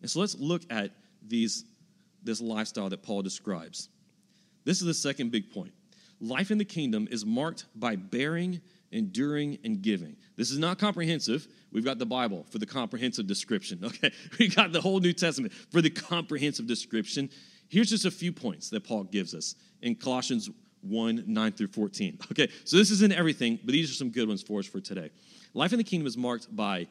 [0.00, 0.92] And so let's look at
[1.26, 1.64] these,
[2.22, 3.88] this lifestyle that Paul describes.
[4.64, 5.72] This is the second big point.
[6.20, 8.60] Life in the kingdom is marked by bearing,
[8.90, 10.16] enduring, and giving.
[10.36, 11.46] This is not comprehensive.
[11.70, 13.80] We've got the Bible for the comprehensive description.
[13.84, 17.30] Okay, we got the whole New Testament for the comprehensive description.
[17.68, 20.50] Here's just a few points that Paul gives us in Colossians
[20.82, 22.18] 1 9 through 14.
[22.32, 25.10] Okay, so this isn't everything, but these are some good ones for us for today.
[25.54, 26.86] Life in the kingdom is marked by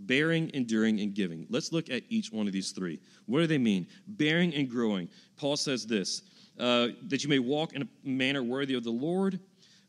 [0.00, 1.46] bearing, enduring, and giving.
[1.50, 3.00] Let's look at each one of these three.
[3.26, 3.86] What do they mean?
[4.06, 5.08] Bearing and growing.
[5.36, 6.22] Paul says this
[6.58, 9.40] uh, that you may walk in a manner worthy of the Lord,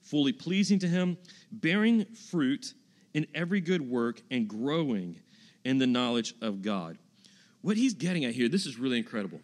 [0.01, 1.17] fully pleasing to Him,
[1.51, 2.73] bearing fruit
[3.13, 5.19] in every good work, and growing
[5.63, 6.97] in the knowledge of God.
[7.61, 9.41] What he's getting at here, this is really incredible.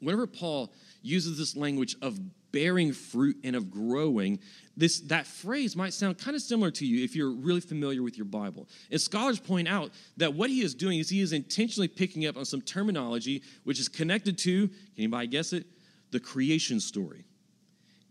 [0.00, 2.18] Whenever Paul uses this language of
[2.56, 4.38] bearing fruit and of growing,
[4.78, 8.16] this, that phrase might sound kind of similar to you if you're really familiar with
[8.16, 8.66] your Bible.
[8.90, 12.38] And scholars point out that what he is doing is he is intentionally picking up
[12.38, 15.66] on some terminology which is connected to, can anybody guess it?
[16.12, 17.26] The creation story.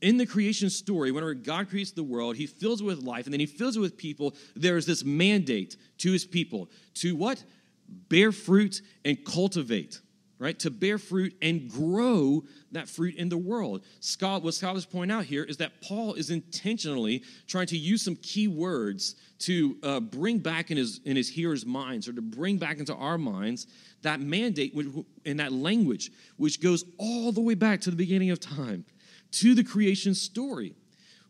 [0.04, 3.34] In the creation story, whenever God creates the world, he fills it with life and
[3.34, 4.36] then he fills it with people.
[4.56, 7.44] There is this mandate to his people to what?
[8.10, 10.02] Bear fruit and cultivate
[10.38, 10.58] right?
[10.60, 13.86] To bear fruit and grow that fruit in the world.
[14.00, 18.16] Scott, what scholars point out here is that Paul is intentionally trying to use some
[18.18, 22.58] key words to uh, bring back in his, in his hearers' minds or to bring
[22.58, 23.68] back into our minds
[24.02, 24.76] that mandate
[25.26, 28.86] and that language, which goes all the way back to the beginning of time,
[29.32, 30.76] to the creation story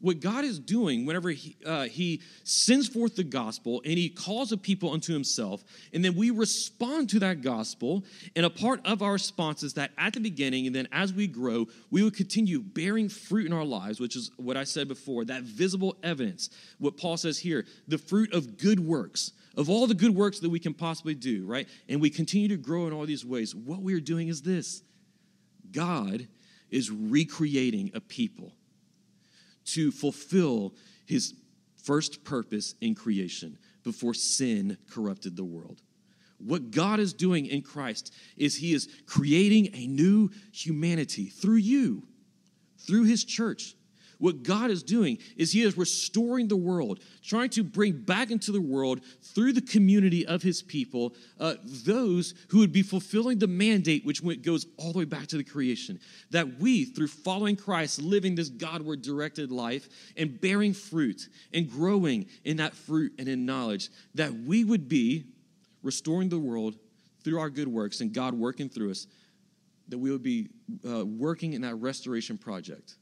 [0.01, 4.51] what God is doing whenever he, uh, he sends forth the gospel and He calls
[4.51, 8.03] a people unto Himself, and then we respond to that gospel.
[8.35, 11.27] And a part of our response is that at the beginning, and then as we
[11.27, 15.25] grow, we will continue bearing fruit in our lives, which is what I said before
[15.25, 16.49] that visible evidence.
[16.79, 20.49] What Paul says here the fruit of good works of all the good works that
[20.49, 21.67] we can possibly do, right?
[21.87, 23.55] And we continue to grow in all these ways.
[23.55, 24.83] What we are doing is this
[25.71, 26.27] God
[26.69, 28.51] is recreating a people
[29.65, 30.73] to fulfill
[31.05, 31.33] his
[31.83, 35.81] first purpose in creation before sin corrupted the world.
[36.37, 42.03] What God is doing in Christ is he is creating a new humanity through you,
[42.79, 43.74] through his church,
[44.17, 48.51] What God is doing is He is restoring the world, trying to bring back into
[48.51, 53.47] the world through the community of His people uh, those who would be fulfilling the
[53.47, 55.99] mandate which goes all the way back to the creation.
[56.31, 62.27] That we, through following Christ, living this Godward directed life and bearing fruit and growing
[62.43, 65.25] in that fruit and in knowledge, that we would be
[65.83, 66.75] restoring the world
[67.23, 69.07] through our good works and God working through us,
[69.87, 70.49] that we would be
[70.87, 72.95] uh, working in that restoration project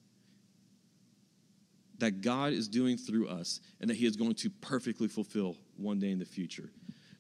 [2.04, 6.00] that God is doing through us and that He is going to perfectly fulfill one
[6.00, 6.70] day in the future.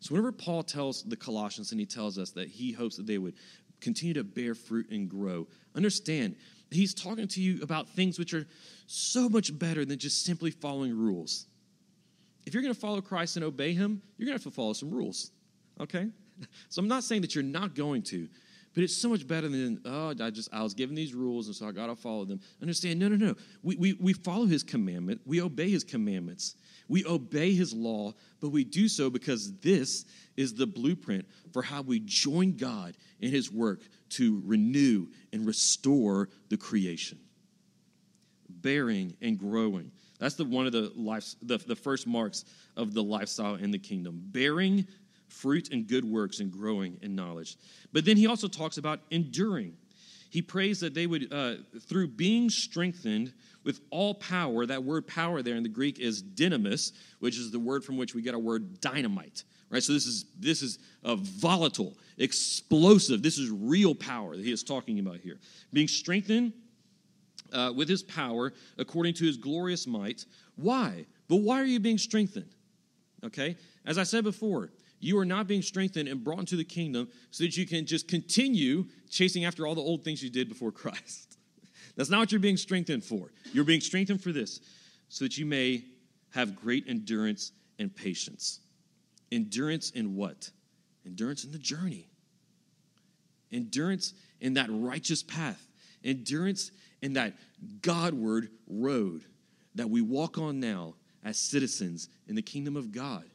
[0.03, 3.17] So, whenever Paul tells the Colossians and he tells us that he hopes that they
[3.17, 3.35] would
[3.79, 6.35] continue to bear fruit and grow, understand
[6.71, 8.45] he's talking to you about things which are
[8.85, 11.45] so much better than just simply following rules.
[12.45, 14.73] If you're going to follow Christ and obey Him, you're going to have to follow
[14.73, 15.31] some rules,
[15.79, 16.09] okay?
[16.67, 18.27] So, I'm not saying that you're not going to,
[18.73, 21.55] but it's so much better than, oh, I just I was given these rules and
[21.55, 22.39] so I gotta follow them.
[22.61, 23.35] Understand, no, no, no.
[23.61, 26.55] We, we, we follow his commandment, we obey his commandments,
[26.87, 30.05] we obey his law, but we do so because this
[30.35, 36.29] is the blueprint for how we join God in his work to renew and restore
[36.49, 37.19] the creation.
[38.49, 39.91] Bearing and growing.
[40.19, 42.45] That's the one of the life, the, the first marks
[42.77, 44.21] of the lifestyle in the kingdom.
[44.23, 44.87] Bearing
[45.33, 47.57] fruit and good works and growing in knowledge.
[47.91, 49.75] But then he also talks about enduring.
[50.29, 51.55] He prays that they would, uh,
[51.87, 56.91] through being strengthened with all power, that word power there in the Greek is dynamis,
[57.19, 59.43] which is the word from which we get our word dynamite.
[59.69, 63.23] Right, so this is this is a volatile, explosive.
[63.23, 65.39] This is real power that he is talking about here.
[65.71, 66.53] Being strengthened
[67.51, 70.25] uh, with his power according to his glorious might.
[70.55, 71.05] Why?
[71.27, 72.53] But why are you being strengthened?
[73.23, 74.69] Okay, as I said before,
[75.03, 78.07] you are not being strengthened and brought into the kingdom so that you can just
[78.07, 81.37] continue chasing after all the old things you did before Christ.
[81.95, 83.31] That's not what you're being strengthened for.
[83.51, 84.61] You're being strengthened for this
[85.09, 85.83] so that you may
[86.31, 88.61] have great endurance and patience.
[89.31, 90.49] Endurance in what?
[91.05, 92.07] Endurance in the journey.
[93.51, 95.67] Endurance in that righteous path.
[96.03, 97.33] Endurance in that
[97.81, 99.23] Godward road
[99.75, 103.25] that we walk on now as citizens in the kingdom of God.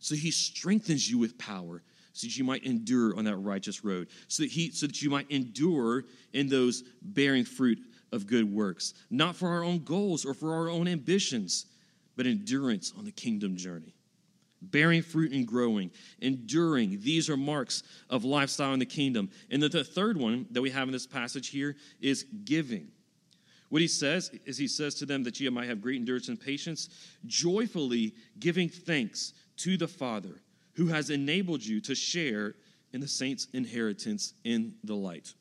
[0.00, 1.82] So he strengthens you with power
[2.12, 5.10] so that you might endure on that righteous road, so that, he, so that you
[5.10, 7.78] might endure in those bearing fruit
[8.12, 11.66] of good works, not for our own goals or for our own ambitions,
[12.16, 13.94] but endurance on the kingdom journey.
[14.62, 19.30] Bearing fruit and growing, enduring, these are marks of lifestyle in the kingdom.
[19.50, 22.88] And the, the third one that we have in this passage here is giving.
[23.70, 26.38] What he says is he says to them that you might have great endurance and
[26.38, 26.90] patience,
[27.24, 30.40] joyfully giving thanks to the Father
[30.74, 32.54] who has enabled you to share
[32.92, 35.34] in the saints' inheritance in the light.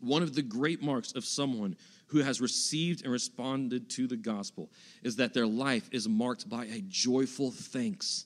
[0.00, 4.70] One of the great marks of someone who has received and responded to the gospel
[5.02, 8.24] is that their life is marked by a joyful thanks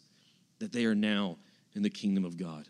[0.59, 1.39] that they are now
[1.75, 2.69] in the kingdom of God,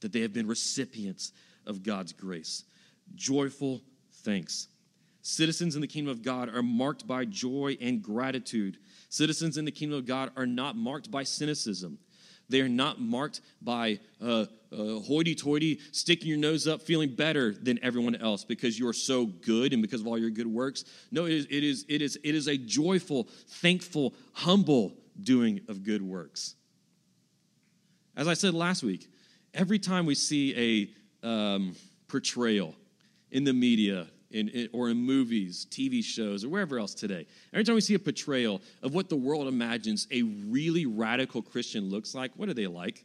[0.00, 1.32] that they have been recipients
[1.66, 2.64] of God's grace.
[3.14, 3.82] Joyful
[4.24, 4.68] thanks.
[5.22, 8.78] Citizens in the kingdom of God are marked by joy and gratitude.
[9.08, 11.98] Citizens in the kingdom of God are not marked by cynicism.
[12.48, 17.54] They are not marked by uh, uh, hoity toity, sticking your nose up, feeling better
[17.54, 20.84] than everyone else because you are so good and because of all your good works.
[21.12, 25.84] No, it is, it is, it is, it is a joyful, thankful, humble doing of
[25.84, 26.56] good works.
[28.16, 29.08] As I said last week,
[29.54, 30.90] every time we see
[31.22, 31.76] a um,
[32.08, 32.74] portrayal
[33.30, 37.26] in the media in, in, or in movies, TV shows, or wherever else today.
[37.52, 41.88] Every time we see a portrayal of what the world imagines a really radical Christian
[41.90, 43.04] looks like, what are they like?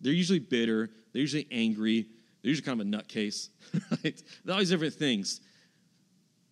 [0.00, 2.06] They're usually bitter, they're usually angry,
[2.42, 3.48] they're usually kind of a nutcase,
[4.04, 4.22] right?
[4.50, 5.40] All these different things.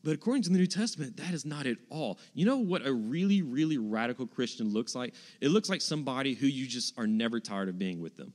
[0.03, 2.19] But according to the New Testament, that is not at all.
[2.33, 5.15] You know what a really, really radical Christian looks like?
[5.41, 8.33] It looks like somebody who you just are never tired of being with them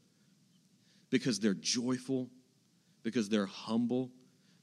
[1.09, 2.29] because they're joyful,
[3.01, 4.11] because they're humble,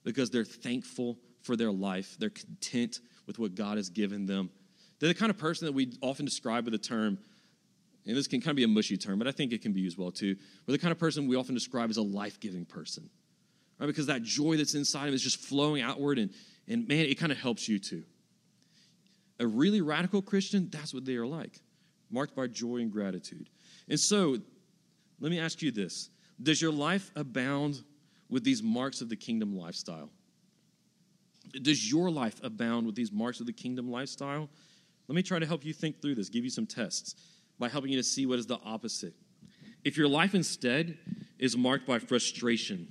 [0.05, 2.17] because they're thankful for their life.
[2.19, 4.51] They're content with what God has given them.
[4.99, 7.19] They're the kind of person that we often describe with the term,
[8.07, 9.81] and this can kind of be a mushy term, but I think it can be
[9.81, 10.37] used well too.
[10.67, 13.11] We're the kind of person we often describe as a life giving person,
[13.79, 13.87] right?
[13.87, 16.31] Because that joy that's inside them is just flowing outward, and,
[16.69, 18.05] and man, it kind of helps you too.
[19.41, 21.61] A really radical Christian, that's what they are like,
[22.11, 23.49] marked by joy and gratitude.
[23.89, 24.39] And so,
[25.21, 27.83] let me ask you this Does your life abound
[28.33, 30.09] with these marks of the kingdom lifestyle?
[31.61, 34.49] Does your life abound with these marks of the kingdom lifestyle?
[35.07, 37.15] Let me try to help you think through this, give you some tests
[37.59, 39.13] by helping you to see what is the opposite.
[39.85, 40.97] If your life instead
[41.39, 42.91] is marked by frustration,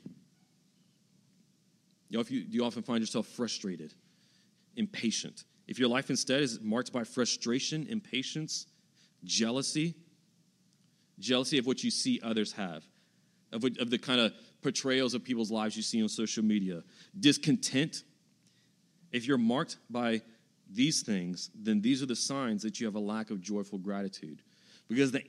[2.10, 3.96] you know, if you, you often find yourself frustrated,
[4.76, 8.66] impatient, If your life instead is marked by frustration, impatience,
[9.24, 9.96] jealousy,
[11.18, 12.84] jealousy of what you see others have,
[13.54, 16.84] of, what, of the kind of portrayals of people's lives you see on social media,
[17.20, 18.04] discontent,
[19.12, 20.22] if you're marked by
[20.70, 24.42] these things, then these are the signs that you have a lack of joyful gratitude.
[24.88, 25.24] Because the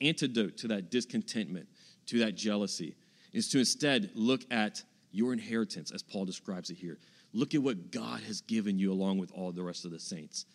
[0.00, 1.68] antidote to that discontentment,
[2.06, 2.96] to that jealousy,
[3.32, 6.98] is to instead look at your inheritance, as Paul describes it here.
[7.32, 10.46] Look at what God has given you along with all the rest of the saints.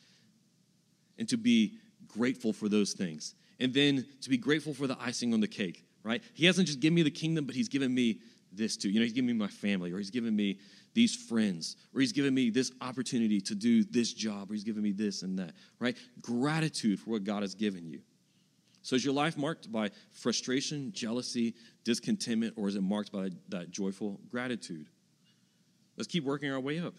[1.18, 1.74] And to be
[2.08, 3.36] grateful for those things.
[3.60, 6.24] And then to be grateful for the icing on the cake, right?
[6.34, 8.22] He hasn't just given me the kingdom, but He's given me
[8.54, 8.90] this too.
[8.90, 10.60] You know, He's given me my family, or He's given me
[10.94, 14.82] these friends, or He's given me this opportunity to do this job, or He's given
[14.82, 15.98] me this and that, right?
[16.22, 18.00] Gratitude for what God has given you.
[18.82, 23.70] So is your life marked by frustration, jealousy, discontentment, or is it marked by that
[23.70, 24.88] joyful gratitude?
[25.98, 26.94] Let's keep working our way up.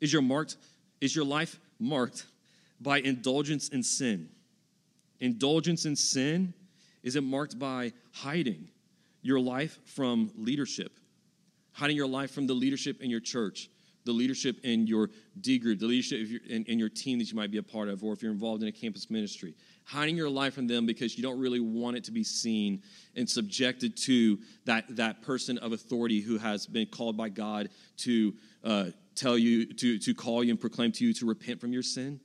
[0.00, 0.56] Is your marked
[1.00, 2.26] is your life marked
[2.80, 4.28] by indulgence in sin?
[5.20, 6.54] Indulgence in sin
[7.02, 8.68] is it marked by hiding
[9.22, 10.98] your life from leadership?
[11.72, 13.70] Hiding your life from the leadership in your church,
[14.04, 17.50] the leadership in your D group, the leadership in, in your team that you might
[17.50, 19.54] be a part of, or if you're involved in a campus ministry.
[19.84, 22.82] Hiding your life from them because you don't really want it to be seen
[23.16, 28.34] and subjected to that, that person of authority who has been called by God to
[28.64, 31.82] uh, tell you, to, to call you and proclaim to you to repent from your
[31.82, 32.20] sin,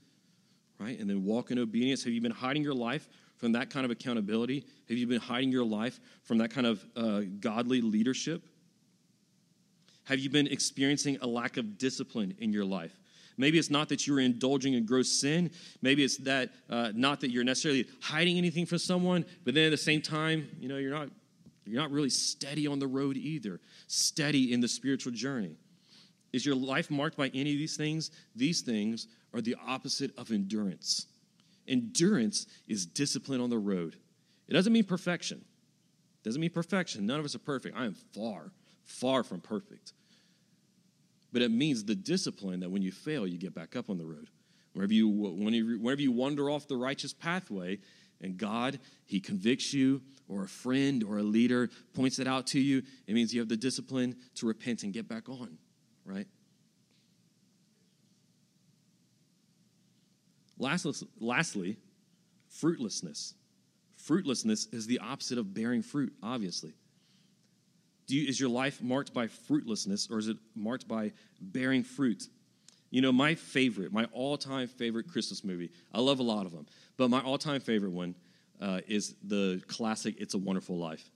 [0.80, 1.00] right?
[1.00, 2.04] And then walk in obedience.
[2.04, 3.08] Have you been hiding your life
[3.38, 4.66] from that kind of accountability?
[4.90, 8.44] Have you been hiding your life from that kind of uh, godly leadership?
[10.06, 12.98] Have you been experiencing a lack of discipline in your life?
[13.38, 15.52] Maybe it's not that you're indulging in gross sin.
[15.82, 19.72] Maybe it's that uh, not that you're necessarily hiding anything from someone, but then at
[19.72, 21.10] the same time, you know, you're not
[21.66, 23.60] you're not really steady on the road either.
[23.88, 25.58] Steady in the spiritual journey.
[26.34, 28.12] Is your life marked by any of these things?
[28.36, 31.08] These things are the opposite of endurance.
[31.68, 33.98] Endurance is discipline on the road.
[34.48, 35.40] It doesn't mean perfection.
[35.40, 37.06] It doesn't mean perfection.
[37.06, 37.78] None of us are perfect.
[37.78, 38.52] I am far,
[38.84, 39.94] far from perfect.
[41.34, 44.06] But it means the discipline that when you fail, you get back up on the
[44.06, 44.30] road.
[44.74, 47.80] Whenever you, whenever you wander off the righteous pathway,
[48.22, 52.60] and God, He convicts you, or a friend or a leader points it out to
[52.60, 55.58] you, it means you have the discipline to repent and get back on,
[56.06, 56.28] right?
[60.60, 61.78] Lastly,
[62.50, 63.34] fruitlessness.
[63.98, 66.74] Fruitlessness is the opposite of bearing fruit, obviously.
[68.08, 72.28] You, is your life marked by fruitlessness or is it marked by bearing fruit?
[72.90, 76.54] You know, my favorite, my all time favorite Christmas movie, I love a lot of
[76.54, 78.16] them, but my all time favorite one
[78.62, 81.12] uh, is the classic It's a Wonderful Life.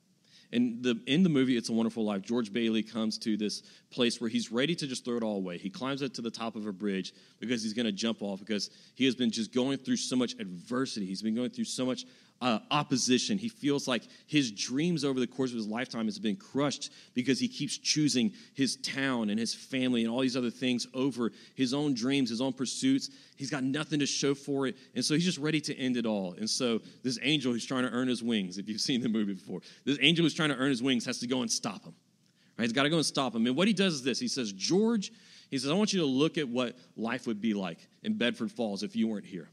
[0.53, 4.19] And the, in the movie It's a Wonderful Life, George Bailey comes to this place
[4.19, 5.57] where he's ready to just throw it all away.
[5.57, 8.39] He climbs up to the top of a bridge because he's going to jump off
[8.39, 11.05] because he has been just going through so much adversity.
[11.05, 12.05] He's been going through so much
[12.41, 13.37] uh, opposition.
[13.37, 17.39] He feels like his dreams over the course of his lifetime has been crushed because
[17.39, 21.73] he keeps choosing his town and his family and all these other things over his
[21.73, 23.11] own dreams, his own pursuits.
[23.35, 24.75] He's got nothing to show for it.
[24.95, 26.33] And so he's just ready to end it all.
[26.33, 29.33] And so this angel who's trying to earn his wings, if you've seen the movie
[29.33, 31.93] before, this angel who's trying to earn his wings has to go and stop him.
[32.57, 32.65] Right?
[32.65, 33.45] He's got to go and stop him.
[33.45, 35.11] And what he does is this he says, George,
[35.51, 38.51] he says, I want you to look at what life would be like in Bedford
[38.51, 39.49] Falls if you weren't here.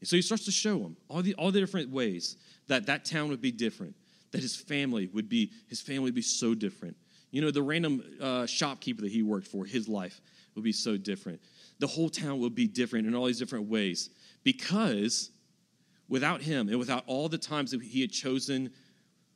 [0.00, 2.36] And so he starts to show him all the, all the different ways
[2.68, 3.96] that that town would be different,
[4.30, 6.96] that his family would be, his family would be so different.
[7.30, 10.20] You know, the random uh, shopkeeper that he worked for, his life
[10.54, 11.40] would be so different.
[11.78, 14.10] The whole town would be different in all these different ways
[14.44, 15.30] because
[16.08, 18.70] without him and without all the times that he had chosen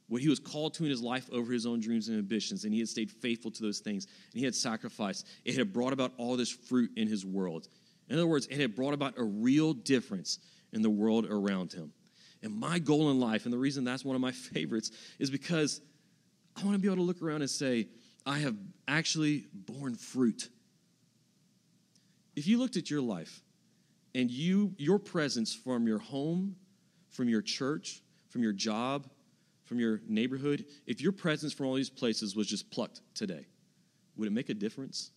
[0.08, 2.72] what he was called to in his life over his own dreams and ambitions, and
[2.72, 6.12] he had stayed faithful to those things, and he had sacrificed, it had brought about
[6.18, 7.68] all this fruit in his world.
[8.08, 10.38] In other words, it had brought about a real difference
[10.72, 11.92] in the world around him.
[12.42, 15.80] And my goal in life, and the reason that's one of my favorites, is because
[16.56, 17.88] I want to be able to look around and say,
[18.26, 18.56] I have
[18.86, 20.48] actually borne fruit.
[22.36, 23.42] If you looked at your life
[24.14, 26.56] and you your presence from your home,
[27.10, 29.08] from your church, from your job,
[29.64, 33.46] from your neighborhood, if your presence from all these places was just plucked today,
[34.16, 35.10] would it make a difference?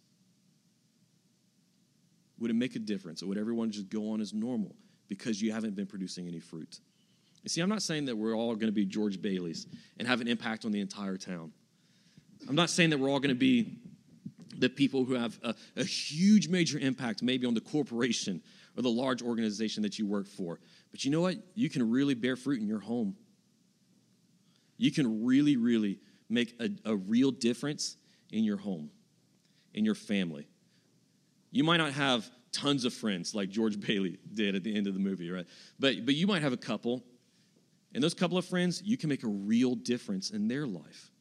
[2.40, 3.24] Would it make a difference?
[3.24, 4.76] Or would everyone just go on as normal
[5.08, 6.80] because you haven't been producing any fruit?
[7.44, 9.68] You see, I'm not saying that we're all going to be George Baileys
[10.00, 11.52] and have an impact on the entire town.
[12.50, 13.78] I'm not saying that we're all going to be
[14.58, 18.42] the people who have a, a, huge major impact maybe on the corporation
[18.78, 20.60] or the large organization that you work for.
[20.92, 21.36] But you know what?
[21.56, 23.16] You can really bear fruit in your home.
[24.78, 26.00] You can really, really
[26.30, 27.98] make a, a real difference
[28.32, 28.90] in your home,
[29.74, 30.48] in your family.
[31.52, 34.94] You might not have tons of friends like George Bailey did at the end of
[34.94, 35.46] the movie, right?
[35.80, 37.04] But, but you might have a couple,
[37.94, 41.12] and those couple of friends, you can make a real difference in their life.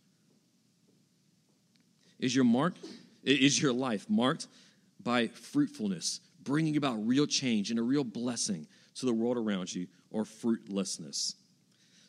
[2.19, 2.75] Is your mark,
[3.23, 4.47] is your life marked
[5.03, 8.67] by fruitfulness, bringing about real change and a real blessing
[8.97, 11.35] to the world around you, or fruitlessness?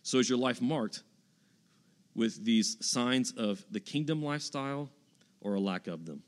[0.03, 1.03] So is your life marked
[2.13, 4.89] with these signs of the kingdom lifestyle
[5.41, 6.21] or a lack of them?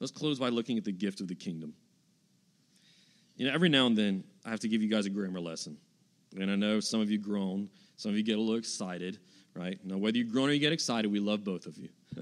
[0.00, 1.74] Let's close by looking at the gift of the kingdom.
[3.36, 5.76] You know, every now and then I have to give you guys a grammar lesson.
[6.38, 9.18] And I know some of you groan, some of you get a little excited,
[9.54, 9.78] right?
[9.84, 11.88] Now, whether you groan or you get excited, we love both of you.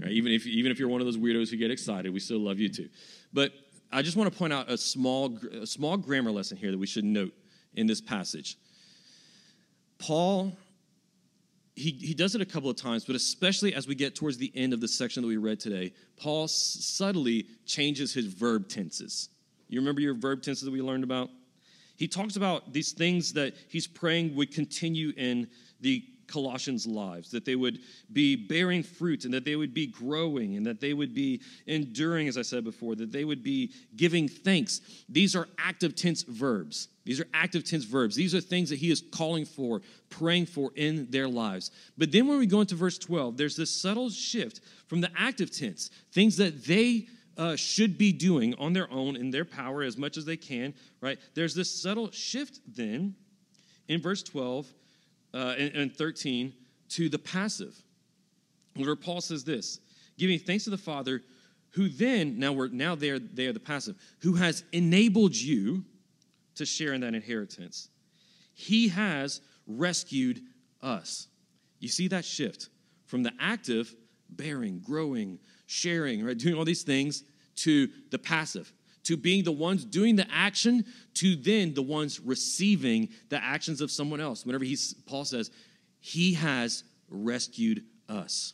[0.00, 0.10] right?
[0.10, 2.58] Even, if, even if you're one of those weirdos who get excited, we still love
[2.58, 2.88] you too.
[3.32, 3.52] But
[3.92, 6.86] I just want to point out a small, a small grammar lesson here that we
[6.86, 7.32] should note
[7.74, 8.56] in this passage.
[9.98, 10.56] Paul
[11.80, 14.52] he, he does it a couple of times, but especially as we get towards the
[14.54, 19.30] end of the section that we read today, Paul subtly changes his verb tenses.
[19.68, 21.30] You remember your verb tenses that we learned about?
[21.96, 25.48] He talks about these things that he's praying would continue in
[25.80, 27.80] the Colossians' lives, that they would
[28.12, 32.28] be bearing fruit and that they would be growing and that they would be enduring,
[32.28, 34.82] as I said before, that they would be giving thanks.
[35.08, 36.88] These are active tense verbs.
[37.04, 38.14] These are active tense verbs.
[38.14, 39.80] These are things that he is calling for,
[40.10, 41.70] praying for in their lives.
[41.96, 45.50] But then when we go into verse 12, there's this subtle shift from the active
[45.50, 47.06] tense, things that they
[47.38, 50.74] uh, should be doing on their own in their power as much as they can,
[51.00, 51.18] right?
[51.34, 53.14] There's this subtle shift then
[53.88, 54.66] in verse 12
[55.32, 56.52] uh, and, and 13
[56.90, 57.74] to the passive,
[58.76, 59.80] where Paul says this
[60.18, 61.22] giving thanks to the Father
[61.70, 65.84] who then, now we're now they are, they are the passive, who has enabled you
[66.60, 67.88] to share in that inheritance.
[68.52, 70.42] He has rescued
[70.82, 71.26] us.
[71.78, 72.68] You see that shift
[73.06, 73.94] from the active,
[74.28, 77.24] bearing, growing, sharing, right, doing all these things,
[77.56, 78.72] to the passive,
[79.04, 80.84] to being the ones doing the action,
[81.14, 84.44] to then the ones receiving the actions of someone else.
[84.44, 85.50] Whenever he's, Paul says,
[85.98, 88.52] He has rescued us.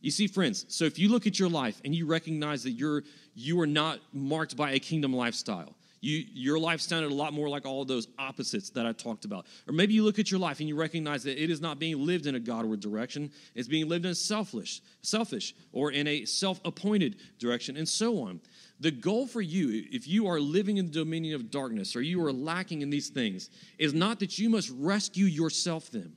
[0.00, 3.04] You see, friends, so if you look at your life and you recognize that you're
[3.34, 7.48] you are not marked by a kingdom lifestyle, you, your life sounded a lot more
[7.48, 9.46] like all those opposites that I talked about.
[9.66, 12.04] Or maybe you look at your life and you recognize that it is not being
[12.04, 16.24] lived in a Godward direction, it's being lived in a selfish, selfish or in a
[16.26, 18.40] self-appointed direction, and so on.
[18.80, 22.22] The goal for you, if you are living in the dominion of darkness or you
[22.24, 23.48] are lacking in these things,
[23.78, 26.16] is not that you must rescue yourself them.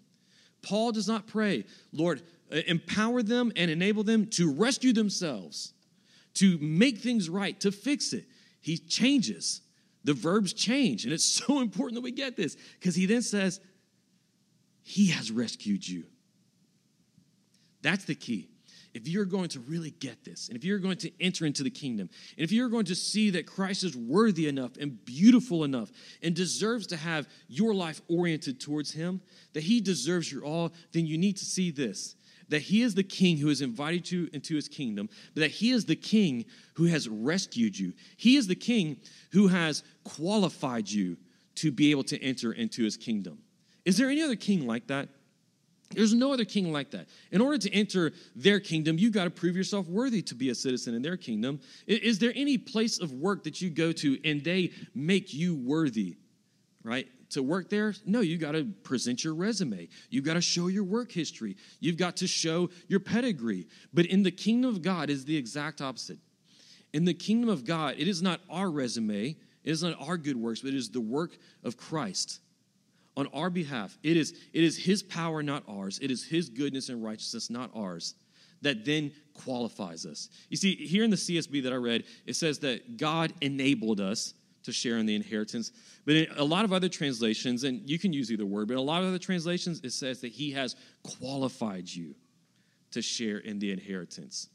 [0.64, 2.22] Paul does not pray, Lord,
[2.52, 5.72] empower them and enable them to rescue themselves,
[6.34, 8.26] to make things right, to fix it.
[8.60, 9.62] He changes
[10.08, 11.04] the verbs change.
[11.04, 13.60] And it's so important that we get this because he then says,
[14.82, 16.06] He has rescued you.
[17.84, 18.50] That's the key.
[18.94, 21.70] If you're going to really get this, and if you're going to enter into the
[21.70, 25.92] kingdom, and if you're going to see that Christ is worthy enough and beautiful enough
[26.24, 29.22] and deserves to have your life oriented towards Him,
[29.54, 32.16] that He deserves your all, then you need to see this
[32.50, 35.72] that he is the king who has invited you into his kingdom, but that he
[35.72, 36.46] is the king
[36.76, 37.94] who has rescued you.
[38.16, 38.98] He is the king
[39.32, 41.18] who has qualified you
[41.56, 43.40] to be able to enter into his kingdom.
[43.86, 45.10] Is there any other king like that?
[45.92, 47.08] There's no other king like that.
[47.32, 50.56] In order to enter their kingdom, you got to prove yourself worthy to be a
[50.56, 51.62] citizen in their kingdom.
[51.88, 56.18] Is there any place of work that you go to and they make you worthy,
[56.84, 57.08] right?
[57.32, 57.94] To work there?
[58.06, 59.90] No, you got to present your resume.
[60.10, 61.58] You got to show your work history.
[61.80, 63.68] You've got to show your pedigree.
[63.94, 66.20] But in the kingdom of God is the exact opposite.
[66.94, 70.38] In the kingdom of God, it is not our resume, it is not our good
[70.38, 72.40] works, but it is the work of Christ
[73.18, 73.98] on our behalf.
[74.04, 76.00] It is, it is his power, not ours.
[76.02, 78.16] It is his goodness and righteousness, not ours,
[78.62, 80.30] that then qualifies us.
[80.50, 84.34] You see, here in the CSB that I read, it says that God enabled us
[84.68, 85.72] to share in the inheritance.
[86.06, 88.82] But in a lot of other translations, and you can use either word, but a
[88.82, 92.16] lot of other translations, it says that he has qualified you
[92.92, 94.50] to share in the inheritance.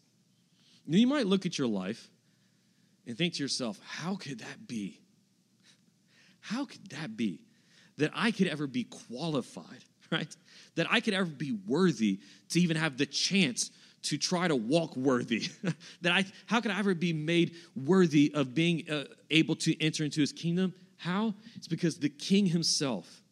[0.86, 2.10] Now, you might look at your life
[3.06, 5.00] and think to yourself, how could that be?
[6.40, 7.40] How could that be
[7.96, 10.36] that I could ever be qualified, right?
[10.74, 13.70] That I could ever be worthy to even have the chance
[14.02, 15.48] to try to walk worthy.
[16.02, 20.04] that I, how could I ever be made worthy of being uh, able to enter
[20.04, 20.74] into his kingdom?
[20.96, 21.34] How?
[21.56, 23.22] It's because the king himself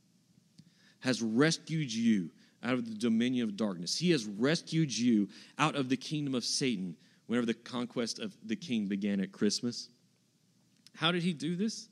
[1.01, 2.31] has rescued you
[2.63, 3.97] out of the dominion of darkness.
[3.97, 6.97] He has rescued you out of the kingdom of Satan
[7.27, 9.89] whenever the conquest of the king began at Christmas.
[10.97, 11.89] How did he do this?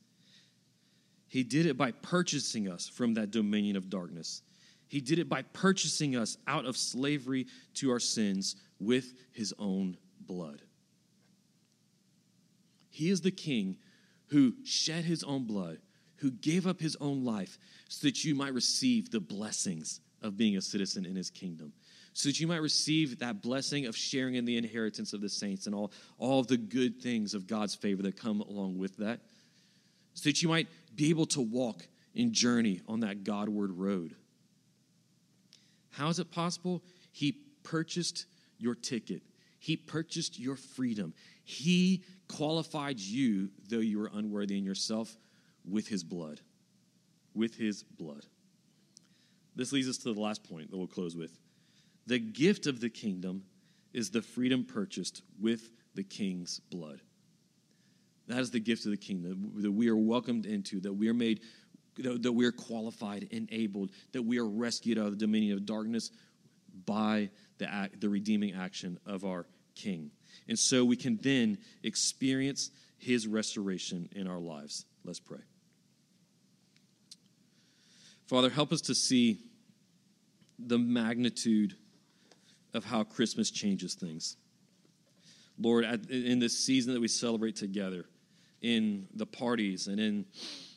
[1.29, 4.43] He did it by purchasing us from that dominion of darkness.
[4.89, 9.97] He did it by purchasing us out of slavery to our sins with his own
[10.21, 10.63] blood.
[12.91, 13.77] He is the king
[14.29, 15.79] who shed his own blood,
[16.17, 17.59] who gave up his own life
[17.89, 21.73] so that you might receive the blessings of being a citizen in his kingdom.
[22.13, 25.67] So that you might receive that blessing of sharing in the inheritance of the saints
[25.67, 29.21] and all, all the good things of God's favor that come along with that.
[30.15, 30.67] So that you might
[30.97, 34.17] be able to walk and journey on that Godward road.
[35.91, 36.83] How is it possible?
[37.13, 38.27] He purchased
[38.59, 39.23] your ticket.
[39.59, 41.15] He purchased your freedom.
[41.45, 45.17] He qualified you, though you were unworthy in yourself,
[45.69, 46.41] with his blood.
[47.35, 48.25] With his blood.
[49.57, 51.39] This leads us to the last point that we'll close with.
[52.07, 53.43] The gift of the kingdom
[53.93, 57.01] is the freedom purchased with the king's blood.
[58.29, 61.15] That is the gift of the kingdom that we are welcomed into, that we are
[61.15, 61.41] made,
[61.97, 66.11] that we are qualified, enabled, that we are rescued out of the dominion of darkness
[66.85, 70.11] by the, act, the redeeming action of our King.
[70.49, 74.85] And so we can then experience his restoration in our lives.
[75.05, 75.39] Let's pray.
[78.27, 79.39] Father, help us to see
[80.59, 81.75] the magnitude
[82.75, 84.37] of how Christmas changes things.
[85.59, 88.05] Lord, in this season that we celebrate together,
[88.61, 90.25] in the parties and in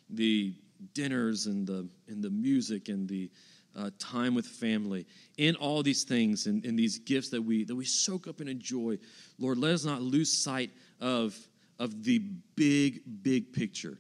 [0.09, 0.53] the
[0.93, 3.29] dinners and the, and the music and the
[3.76, 5.05] uh, time with family,
[5.38, 8.49] in all these things and in these gifts that we that we soak up and
[8.49, 8.97] enjoy,
[9.39, 11.38] Lord, let us not lose sight of
[11.80, 12.19] of the
[12.55, 13.97] big big picture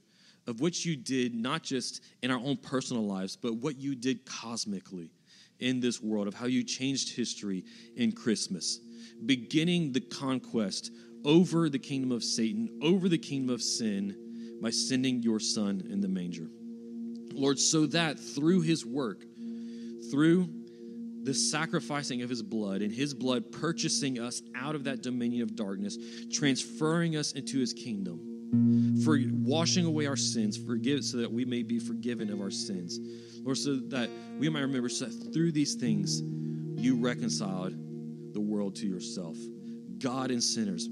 [0.47, 4.25] of what you did not just in our own personal lives, but what you did
[4.25, 5.11] cosmically
[5.59, 7.63] in this world of how you changed history
[7.95, 8.79] in Christmas,
[9.25, 10.91] beginning the conquest
[11.23, 16.01] over the kingdom of Satan, over the kingdom of sin by sending your son in
[16.01, 16.47] the manger.
[17.33, 19.23] Lord, so that through his work
[20.11, 20.49] through
[21.23, 25.55] the sacrificing of his blood and his blood purchasing us out of that dominion of
[25.55, 25.97] darkness,
[26.31, 31.63] transferring us into his kingdom, for washing away our sins, forgive so that we may
[31.63, 32.99] be forgiven of our sins.
[33.43, 36.21] Lord, so that we might remember so that through these things
[36.75, 37.73] you reconciled
[38.33, 39.37] the world to yourself.
[39.99, 40.89] God and sinners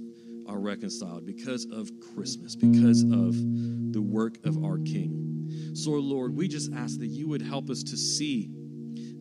[0.47, 3.33] are reconciled because of Christmas, because of
[3.93, 5.71] the work of our King.
[5.73, 8.49] So, Lord, we just ask that you would help us to see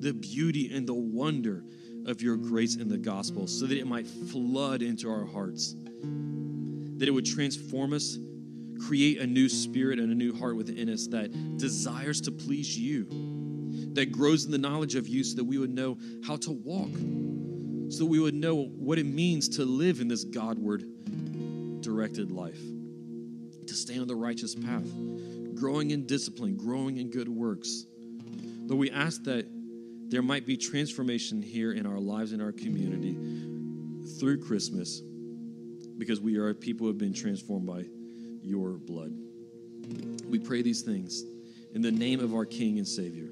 [0.00, 1.64] the beauty and the wonder
[2.06, 5.74] of your grace in the gospel so that it might flood into our hearts,
[6.96, 8.18] that it would transform us,
[8.86, 13.06] create a new spirit and a new heart within us that desires to please you,
[13.94, 16.90] that grows in the knowledge of you so that we would know how to walk,
[17.90, 20.84] so that we would know what it means to live in this Godward
[21.80, 22.60] directed life,
[23.66, 24.88] to stay on the righteous path,
[25.54, 27.84] growing in discipline, growing in good works.
[28.66, 29.46] Lord, we ask that
[30.08, 33.14] there might be transformation here in our lives, in our community
[34.18, 35.02] through Christmas
[35.98, 37.84] because we are people who have been transformed by
[38.40, 39.12] your blood.
[40.26, 41.24] We pray these things
[41.74, 43.28] in the name of our King and Savior.